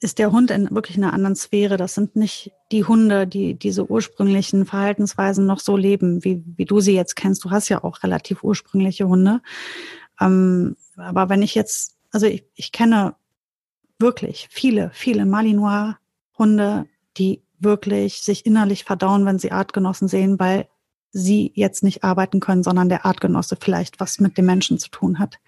[0.00, 1.76] ist der Hund in wirklich einer anderen Sphäre.
[1.76, 6.80] Das sind nicht die Hunde, die diese ursprünglichen Verhaltensweisen noch so leben, wie, wie du
[6.80, 7.44] sie jetzt kennst.
[7.44, 9.40] Du hast ja auch relativ ursprüngliche Hunde.
[10.20, 13.14] Ähm, aber wenn ich jetzt, also ich, ich kenne
[13.98, 16.86] wirklich viele, viele Malinois-Hunde,
[17.16, 20.68] die wirklich sich innerlich verdauen, wenn sie Artgenossen sehen, weil
[21.12, 25.18] sie jetzt nicht arbeiten können, sondern der Artgenosse vielleicht was mit dem Menschen zu tun
[25.18, 25.38] hat.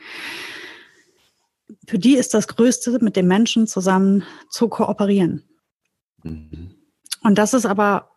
[1.87, 5.43] Für die ist das Größte, mit dem Menschen zusammen zu kooperieren.
[6.23, 6.75] Mhm.
[7.23, 8.11] Und das ist aber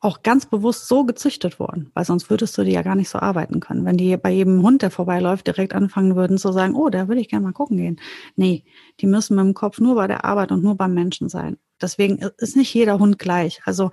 [0.00, 3.18] auch ganz bewusst so gezüchtet worden, weil sonst würdest du die ja gar nicht so
[3.18, 3.84] arbeiten können.
[3.84, 7.20] Wenn die bei jedem Hund, der vorbeiläuft, direkt anfangen würden zu sagen, oh, da würde
[7.20, 8.00] ich gerne mal gucken gehen.
[8.34, 8.64] Nee,
[9.00, 11.58] die müssen mit dem Kopf nur bei der Arbeit und nur beim Menschen sein.
[11.80, 13.60] Deswegen ist nicht jeder Hund gleich.
[13.64, 13.90] Also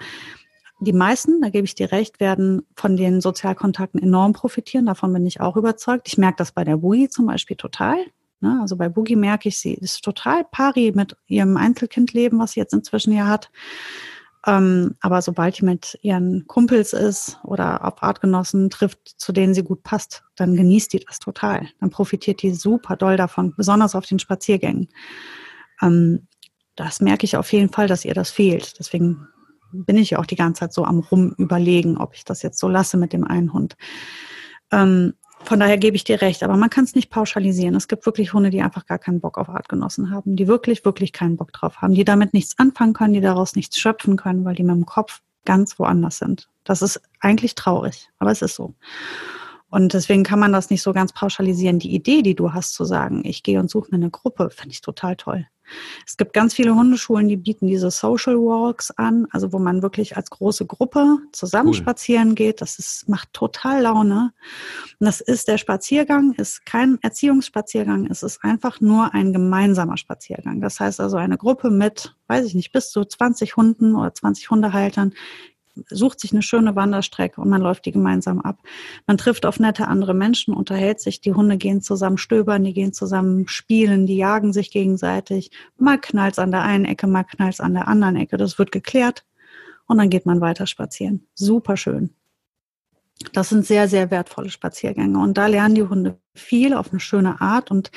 [0.80, 4.86] die meisten, da gebe ich dir recht, werden von den Sozialkontakten enorm profitieren.
[4.86, 6.08] Davon bin ich auch überzeugt.
[6.08, 7.98] Ich merke das bei der Boogie zum Beispiel total.
[8.42, 8.60] Ne?
[8.62, 12.74] Also bei Boogie merke ich, sie ist total pari mit ihrem Einzelkindleben, was sie jetzt
[12.74, 13.50] inzwischen ja hat.
[14.46, 19.64] Ähm, aber sobald sie mit ihren Kumpels ist oder auf Artgenossen trifft, zu denen sie
[19.64, 21.68] gut passt, dann genießt die das total.
[21.80, 24.90] Dann profitiert die super doll davon, besonders auf den Spaziergängen.
[25.82, 26.27] Ähm,
[26.78, 28.80] das merke ich auf jeden Fall, dass ihr das fehlt.
[28.80, 29.28] Deswegen
[29.74, 32.70] bin ich ja auch die ganze Zeit so am Rumüberlegen, ob ich das jetzt so
[32.70, 33.76] lasse mit dem einen Hund.
[34.72, 35.14] Ähm,
[35.44, 37.76] von daher gebe ich dir recht, aber man kann es nicht pauschalisieren.
[37.76, 41.14] Es gibt wirklich Hunde, die einfach gar keinen Bock auf Artgenossen haben, die wirklich, wirklich
[41.14, 44.56] keinen Bock drauf haben, die damit nichts anfangen können, die daraus nichts schöpfen können, weil
[44.56, 46.50] die mit dem Kopf ganz woanders sind.
[46.64, 48.74] Das ist eigentlich traurig, aber es ist so.
[49.70, 51.80] Und deswegen kann man das nicht so ganz pauschalisieren.
[51.80, 54.72] Die Idee, die du hast zu sagen, ich gehe und suche mir eine Gruppe, finde
[54.72, 55.48] ich total toll.
[56.06, 60.16] Es gibt ganz viele Hundeschulen, die bieten diese Social Walks an, also wo man wirklich
[60.16, 61.76] als große Gruppe zusammen cool.
[61.76, 62.62] spazieren geht.
[62.62, 64.34] Das ist, macht total Laune.
[65.00, 70.62] Und das ist der Spaziergang, ist kein Erziehungsspaziergang, es ist einfach nur ein gemeinsamer Spaziergang.
[70.62, 74.50] Das heißt also eine Gruppe mit, weiß ich nicht, bis zu 20 Hunden oder 20
[74.50, 75.14] Hundehaltern
[75.90, 78.60] sucht sich eine schöne Wanderstrecke und man läuft die gemeinsam ab.
[79.06, 82.94] Man trifft auf nette andere Menschen, unterhält sich, die Hunde gehen zusammen stöbern, die gehen
[82.94, 85.52] zusammen spielen, die jagen sich gegenseitig.
[85.78, 88.38] Mal knallt's an der einen Ecke, mal knallt's an der anderen Ecke.
[88.38, 89.26] Das wird geklärt
[89.88, 91.28] und dann geht man weiter spazieren.
[91.34, 92.12] Super schön.
[93.34, 97.42] Das sind sehr, sehr wertvolle Spaziergänge und da lernen die Hunde viel auf eine schöne
[97.42, 97.92] Art und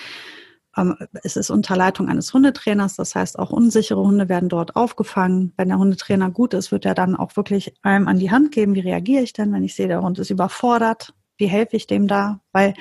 [1.25, 5.53] es ist unter Leitung eines Hundetrainers, das heißt, auch unsichere Hunde werden dort aufgefangen.
[5.57, 8.75] Wenn der Hundetrainer gut ist, wird er dann auch wirklich einem an die Hand geben,
[8.75, 12.07] wie reagiere ich denn, wenn ich sehe, der Hund ist überfordert, wie helfe ich dem
[12.07, 12.41] da?
[12.53, 12.75] Weil,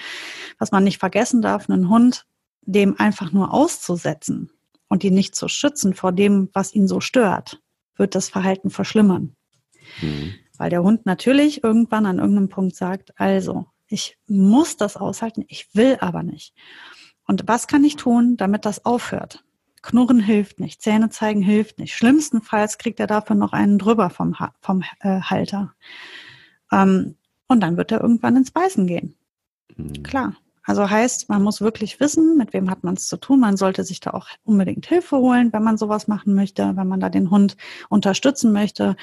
[0.59, 2.27] was man nicht vergessen darf, einen Hund
[2.61, 4.51] dem einfach nur auszusetzen
[4.87, 7.61] und ihn nicht zu schützen vor dem, was ihn so stört,
[7.95, 9.35] wird das Verhalten verschlimmern.
[10.01, 10.35] Mhm.
[10.57, 15.73] Weil der Hund natürlich irgendwann an irgendeinem Punkt sagt, also, ich muss das aushalten, ich
[15.73, 16.53] will aber nicht.
[17.29, 19.43] Und was kann ich tun, damit das aufhört?
[19.83, 21.93] Knurren hilft nicht, Zähne zeigen hilft nicht.
[21.93, 25.75] Schlimmstenfalls kriegt er dafür noch einen drüber vom, vom äh, Halter.
[26.71, 27.17] Ähm,
[27.47, 29.13] und dann wird er irgendwann ins Beißen gehen.
[29.77, 30.01] Mhm.
[30.01, 30.37] Klar.
[30.63, 33.41] Also heißt, man muss wirklich wissen, mit wem hat man es zu tun.
[33.41, 36.99] Man sollte sich da auch unbedingt Hilfe holen, wenn man sowas machen möchte, wenn man
[36.99, 37.57] da den Hund
[37.89, 38.95] unterstützen möchte,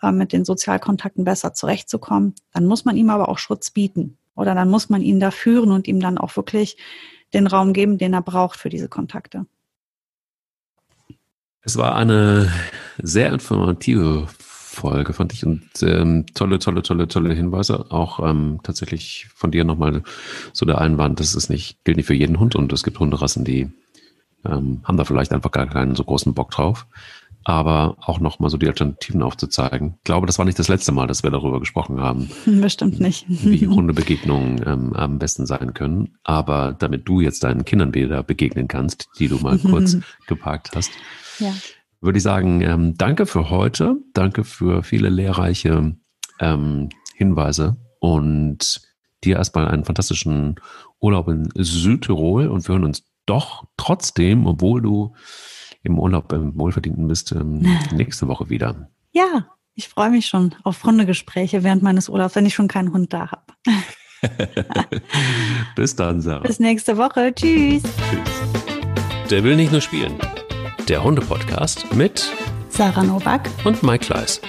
[0.00, 2.36] äh, mit den Sozialkontakten besser zurechtzukommen.
[2.52, 4.16] Dann muss man ihm aber auch Schutz bieten.
[4.36, 6.76] Oder dann muss man ihn da führen und ihm dann auch wirklich
[7.34, 9.46] den Raum geben, den er braucht für diese Kontakte.
[11.62, 12.52] Es war eine
[12.98, 14.28] sehr informative
[14.74, 15.46] Folge, fand ich.
[15.46, 17.90] Und ähm, tolle, tolle, tolle, tolle Hinweise.
[17.90, 20.02] Auch ähm, tatsächlich von dir nochmal
[20.52, 23.44] so der Einwand, das ist nicht, gilt nicht für jeden Hund und es gibt Hunderassen,
[23.44, 23.70] die
[24.44, 26.86] ähm, haben da vielleicht einfach gar keinen so großen Bock drauf.
[27.44, 29.94] Aber auch nochmal so die Alternativen aufzuzeigen.
[29.98, 32.30] Ich glaube, das war nicht das letzte Mal, dass wir darüber gesprochen haben.
[32.46, 33.26] Bestimmt nicht.
[33.28, 36.16] Wie Hundebegegnungen ähm, am besten sein können.
[36.24, 40.90] Aber damit du jetzt deinen Kindern wieder begegnen kannst, die du mal kurz geparkt hast,
[41.38, 41.52] ja
[42.04, 43.96] würde ich sagen, ähm, danke für heute.
[44.12, 45.96] Danke für viele lehrreiche
[46.38, 48.82] ähm, Hinweise und
[49.24, 50.56] dir erstmal einen fantastischen
[51.00, 55.14] Urlaub in Südtirol und wir hören uns doch trotzdem, obwohl du
[55.84, 58.90] im Urlaub im Wohlverdienten bist, ähm, nächste Woche wieder.
[59.12, 63.12] Ja, ich freue mich schon auf Hundegespräche während meines Urlaubs, wenn ich schon keinen Hund
[63.12, 63.42] da habe.
[65.76, 66.42] Bis dann, Sarah.
[66.42, 67.32] Bis nächste Woche.
[67.34, 67.82] Tschüss.
[67.82, 69.30] Tschüss.
[69.30, 70.18] Der will nicht nur spielen
[70.88, 72.30] der Hunde-Podcast mit
[72.68, 74.40] Sarah Novak und Mike Kleiss.